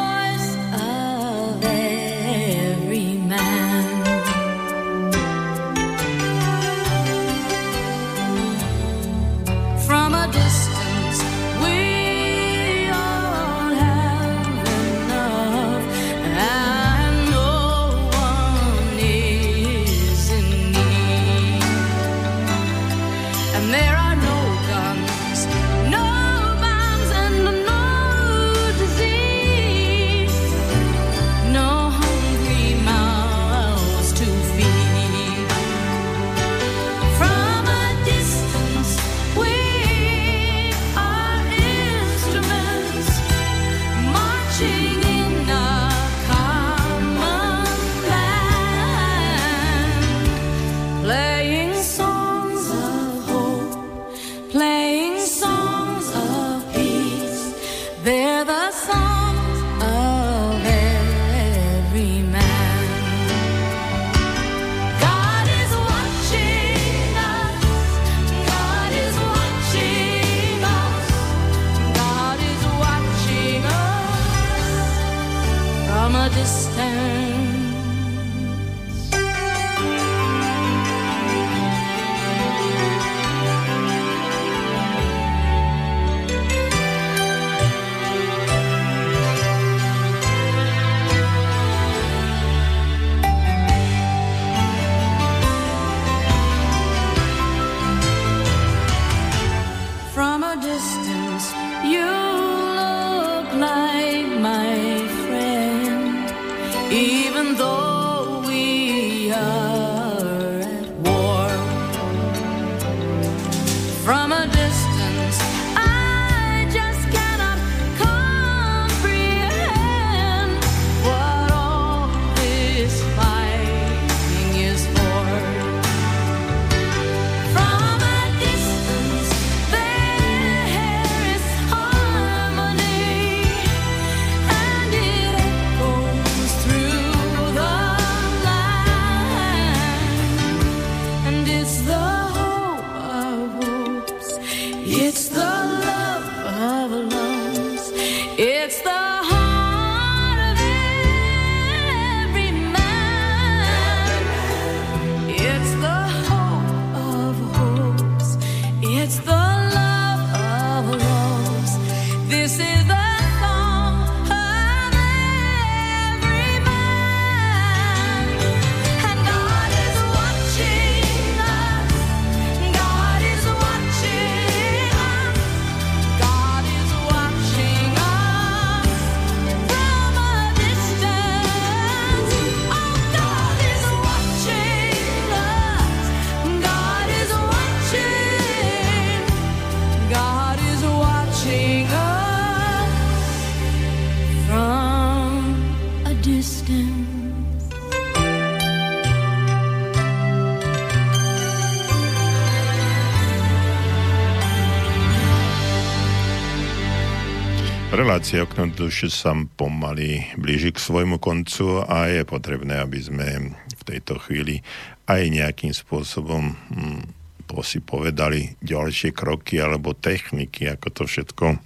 [208.31, 213.83] relácia Okno duše sa pomaly blíži k svojmu koncu a je potrebné, aby sme v
[213.83, 214.63] tejto chvíli
[215.03, 217.11] aj nejakým spôsobom hm,
[217.59, 221.59] si povedali ďalšie kroky alebo techniky, ako to všetko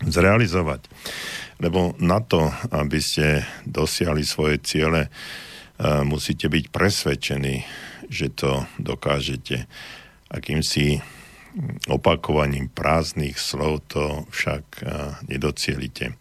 [0.00, 0.88] zrealizovať.
[1.60, 7.68] Lebo na to, aby ste dosiahli svoje ciele, eh, musíte byť presvedčení,
[8.08, 9.68] že to dokážete.
[10.32, 11.04] Akýmsi
[11.88, 14.84] opakovaním prázdnych slov to však
[15.24, 16.12] nedocielite.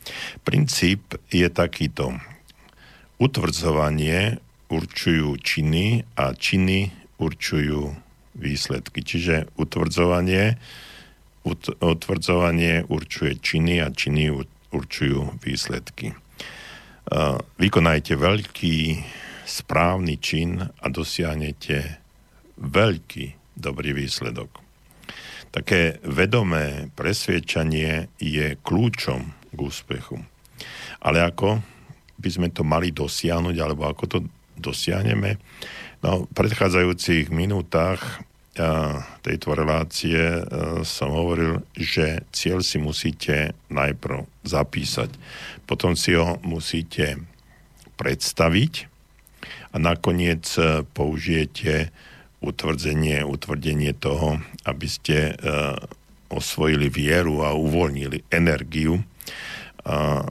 [0.48, 2.16] Princíp je takýto.
[3.20, 4.40] Utvrdzovanie
[4.72, 7.96] určujú činy a činy určujú
[8.36, 9.00] výsledky.
[9.04, 10.60] Čiže utvrdzovanie,
[11.80, 14.36] utvrdzovanie určuje činy a činy
[14.72, 16.12] určujú výsledky.
[17.60, 18.78] Vykonajte veľký
[19.46, 22.02] správny čin a dosiahnete
[22.60, 24.65] veľký dobrý výsledok.
[25.56, 29.24] Také vedomé presviečanie je kľúčom
[29.56, 30.20] k úspechu.
[31.00, 31.64] Ale ako
[32.20, 34.18] by sme to mali dosiahnuť, alebo ako to
[34.60, 35.40] dosiahneme?
[36.04, 38.20] No, v predchádzajúcich minútach
[39.24, 40.44] tejto relácie
[40.88, 45.12] som hovoril, že cieľ si musíte najprv zapísať,
[45.68, 47.20] potom si ho musíte
[48.00, 48.88] predstaviť
[49.72, 50.48] a nakoniec
[50.96, 51.92] použijete
[52.46, 54.38] utvrdzenie, utvrdenie toho,
[54.70, 55.74] aby ste uh,
[56.30, 60.24] osvojili vieru a uvoľnili energiu uh,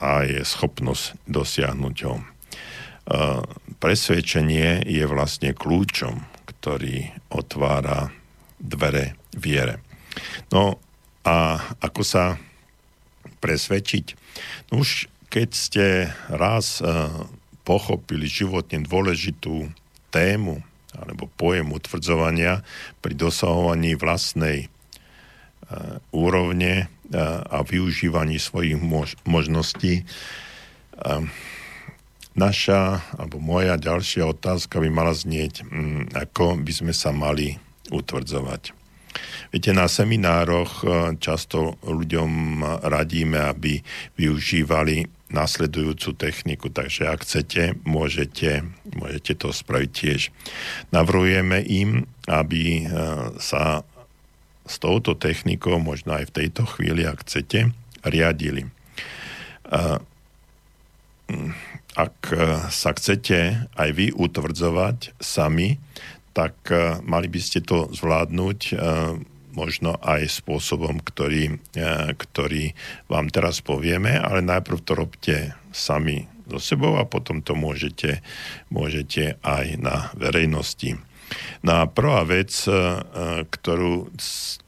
[0.00, 2.16] a je schopnosť dosiahnuť ho.
[2.16, 3.44] Uh,
[3.76, 8.08] presvedčenie je vlastne kľúčom, ktorý otvára
[8.56, 9.84] dvere viere.
[10.50, 10.80] No
[11.22, 12.40] a ako sa
[13.38, 14.06] presvedčiť?
[14.72, 15.86] No už keď ste
[16.32, 16.80] raz
[17.68, 19.68] pochopili životne dôležitú
[20.08, 20.64] tému,
[20.96, 22.64] alebo pojem utvrdzovania
[23.04, 24.68] pri dosahovaní vlastnej e,
[26.16, 30.00] úrovne e, a využívaní svojich mož- možností.
[30.00, 30.04] E,
[32.38, 37.60] naša alebo moja ďalšia otázka by mala znieť, mm, ako by sme sa mali
[37.92, 38.72] utvrdzovať.
[39.48, 40.84] Viete, na seminároch
[41.18, 43.80] často ľuďom radíme, aby
[44.20, 48.64] využívali nasledujúcu techniku, takže ak chcete, môžete,
[48.96, 50.20] môžete to spraviť tiež.
[50.88, 52.84] Navrhujeme im, aby e,
[53.36, 53.84] sa
[54.64, 57.72] s touto technikou, možno aj v tejto chvíli, ak chcete,
[58.08, 58.68] riadili.
[58.68, 58.70] E,
[61.92, 62.16] ak
[62.72, 65.76] sa chcete aj vy utvrdzovať sami,
[66.32, 68.58] tak e, mali by ste to zvládnuť
[69.58, 72.78] možno aj spôsobom, ktorý, e, ktorý
[73.10, 75.36] vám teraz povieme, ale najprv to robte
[75.74, 78.22] sami so sebou a potom to môžete,
[78.70, 80.94] môžete aj na verejnosti.
[81.66, 82.70] No a prvá vec, e,
[83.42, 84.14] ktorú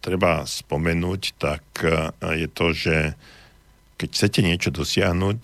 [0.02, 2.96] treba spomenúť, tak e, je to, že
[4.00, 5.40] keď chcete niečo dosiahnuť,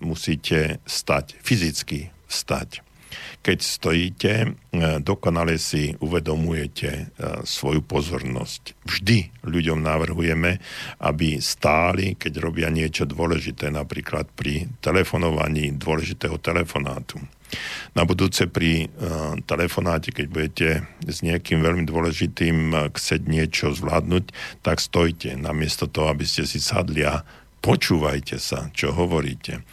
[0.00, 2.87] musíte stať, fyzicky stať
[3.48, 4.48] keď stojíte, e,
[5.00, 7.04] dokonale si uvedomujete e,
[7.48, 8.76] svoju pozornosť.
[8.84, 10.60] Vždy ľuďom navrhujeme,
[11.00, 17.16] aby stáli, keď robia niečo dôležité, napríklad pri telefonovaní dôležitého telefonátu.
[17.96, 20.68] Na budúce pri uh, telefonáte, keď budete
[21.08, 27.08] s niekým veľmi dôležitým chcieť niečo zvládnuť, tak stojte, namiesto toho, aby ste si sadli
[27.08, 27.24] a
[27.64, 29.64] počúvajte sa, čo hovoríte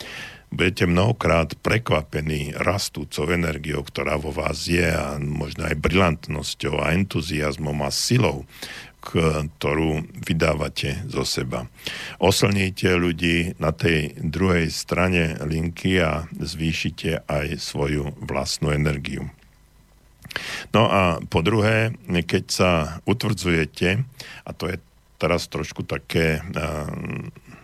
[0.56, 7.76] budete mnohokrát prekvapení rastúcou energiou, ktorá vo vás je a možno aj brilantnosťou a entuziasmom
[7.84, 8.48] a silou,
[9.06, 11.70] ktorú vydávate zo seba.
[12.18, 19.30] Oslníte ľudí na tej druhej strane linky a zvýšite aj svoju vlastnú energiu.
[20.74, 22.72] No a po druhé, keď sa
[23.06, 24.02] utvrdzujete,
[24.42, 24.82] a to je
[25.16, 26.44] teraz trošku také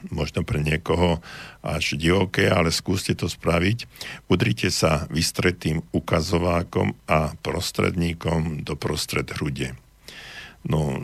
[0.09, 1.21] možno pre niekoho
[1.61, 3.85] až divoké, ale skúste to spraviť.
[4.25, 9.77] Udrite sa vystretým ukazovákom a prostredníkom do prostred hrude.
[10.65, 10.97] No,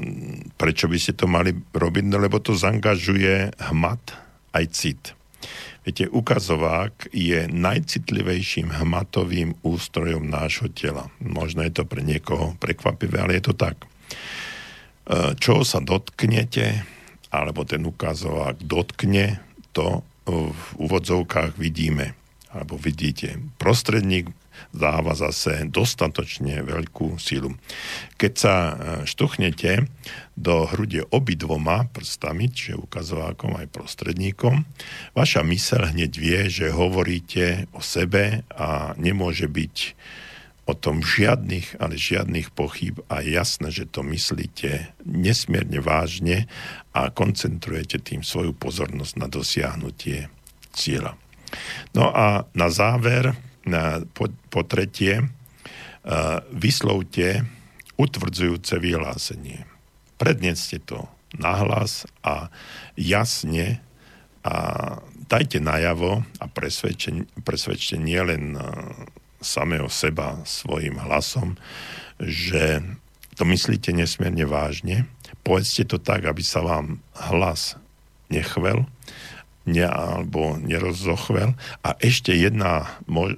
[0.57, 2.03] prečo by ste to mali robiť?
[2.09, 4.13] No, lebo to zangažuje hmat
[4.53, 5.03] aj cit.
[5.87, 11.07] Viete, ukazovák je najcitlivejším hmatovým ústrojom nášho tela.
[11.23, 13.79] Možno je to pre niekoho prekvapivé, ale je to tak.
[13.81, 13.87] E,
[15.39, 16.83] čo sa dotknete,
[17.43, 19.41] alebo ten ukazovák dotkne,
[19.75, 22.17] to v úvodzovkách vidíme,
[22.51, 23.39] alebo vidíte.
[23.61, 24.33] Prostredník
[24.73, 27.53] dáva zase dostatočne veľkú silu.
[28.17, 28.73] Keď sa e,
[29.05, 29.85] štuchnete
[30.33, 34.65] do hrude obidvoma prstami, čiže ukazovákom aj prostredníkom,
[35.13, 39.75] vaša mysel hneď vie, že hovoríte o sebe a nemôže byť
[40.67, 46.51] o tom žiadnych, ale žiadnych pochyb a jasné, že to myslíte nesmierne vážne
[46.91, 50.27] a koncentrujete tým svoju pozornosť na dosiahnutie
[50.75, 51.15] cieľa.
[51.95, 53.31] No a na záver,
[53.63, 57.47] na, po, po tretie, uh, vyslovte
[57.95, 59.63] utvrdzujúce vyhlásenie.
[60.19, 61.07] Predneste to
[61.39, 62.51] nahlas a
[62.99, 63.79] jasne
[64.43, 64.55] a
[65.31, 68.67] dajte najavo a presvedčte, nielen uh,
[69.47, 71.55] samého seba svojim hlasom,
[72.19, 72.83] že
[73.39, 75.07] to myslíte nesmierne vážne.
[75.47, 77.79] Povedzte to tak, aby sa vám hlas
[78.27, 78.83] nechvel
[79.67, 81.53] ne, alebo nerozochvel.
[81.83, 82.87] A ešte jedna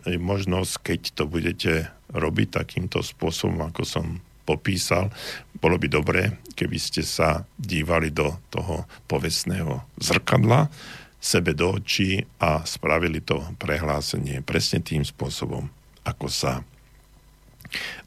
[0.06, 4.06] možnosť, keď to budete robiť takýmto spôsobom, ako som
[4.46, 5.14] popísal,
[5.62, 6.24] bolo by dobré,
[6.58, 10.74] keby ste sa dívali do toho povestného zrkadla,
[11.22, 15.70] sebe do očí a spravili to prehlásenie presne tým spôsobom,
[16.10, 16.66] ako sa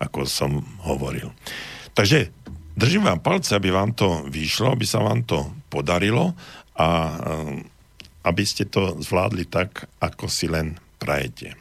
[0.02, 1.30] ako som hovoril.
[1.94, 2.32] Takže
[2.74, 6.34] držím vám palce, aby vám to vyšlo, aby sa vám to podarilo
[6.74, 7.62] a um,
[8.22, 11.58] aby ste to zvládli tak, ako si len prajete.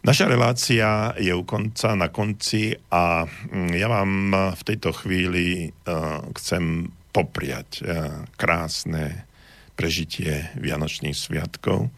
[0.00, 4.12] Naša relácia je u konca, na konci a mm, ja vám
[4.56, 9.28] v tejto chvíli uh, chcem popriať uh, krásne
[9.76, 11.88] prežitie Vianočných sviatkov,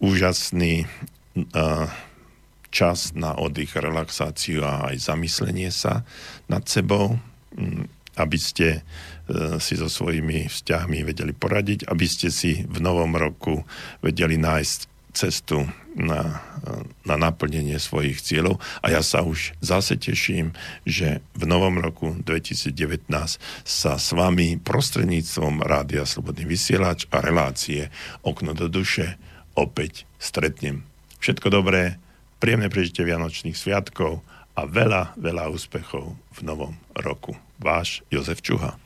[0.00, 0.84] úžasný
[2.74, 6.02] čas na oddych, relaxáciu a aj zamyslenie sa
[6.50, 7.22] nad sebou,
[7.54, 7.86] mm,
[8.18, 8.80] aby ste e,
[9.62, 13.62] si so svojimi vzťahmi vedeli poradiť, aby ste si v novom roku
[14.02, 18.58] vedeli nájsť cestu na, e, na naplnenie svojich cieľov.
[18.82, 20.50] A ja sa už zase teším,
[20.82, 23.06] že v novom roku 2019
[23.62, 27.94] sa s vami prostredníctvom Rádia Slobodný vysielač a relácie
[28.26, 29.14] Okno do duše
[29.54, 30.82] opäť stretnem.
[31.22, 32.02] Všetko dobré,
[32.44, 34.20] príjemné prežitie Vianočných sviatkov
[34.52, 37.32] a veľa, veľa úspechov v novom roku.
[37.56, 38.76] Váš Jozef Čuha.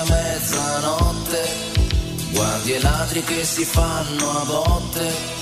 [0.00, 1.44] mezzanotte,
[2.32, 5.40] guardi e ladri che si fanno a botte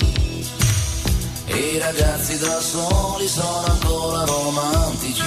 [1.49, 5.23] e i ragazzi da soli sono ancora romantici.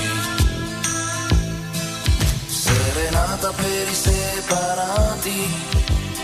[2.47, 5.55] Serenata per i separati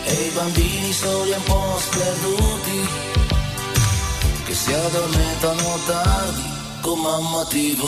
[0.04, 2.88] e i bambini soli un po' sperduti
[4.44, 6.42] che si addormentano tardi
[6.80, 7.82] con mamma tv.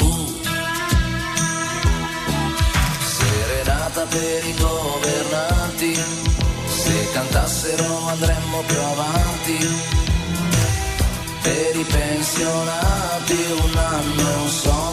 [3.18, 10.08] Serenata per i governanti, se cantassero andremmo più avanti
[11.42, 14.89] per i pensionati un anno e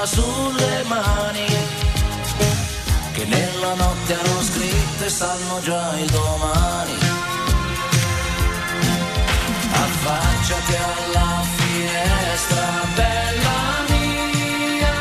[0.00, 1.46] ancora sulle mani,
[3.12, 6.98] che nella notte hanno scritto e sanno già il domani.
[9.72, 14.98] Affacciati alla finestra, bella mia.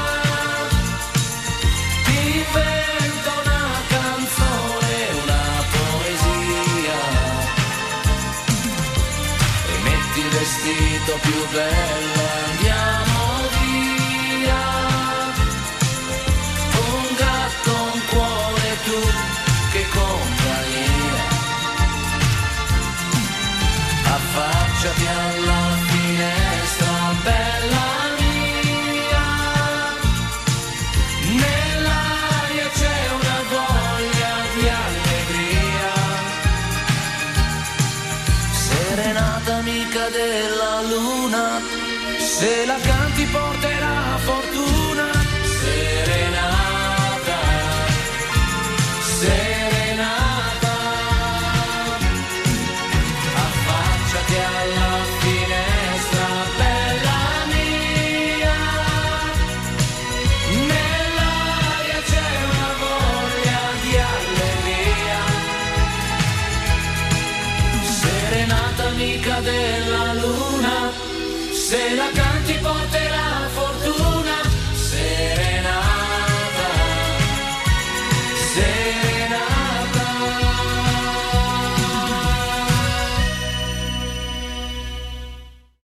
[2.06, 4.94] Ti invento una canzone,
[5.24, 7.00] una poesia
[9.66, 12.19] e metti il vestito più bello,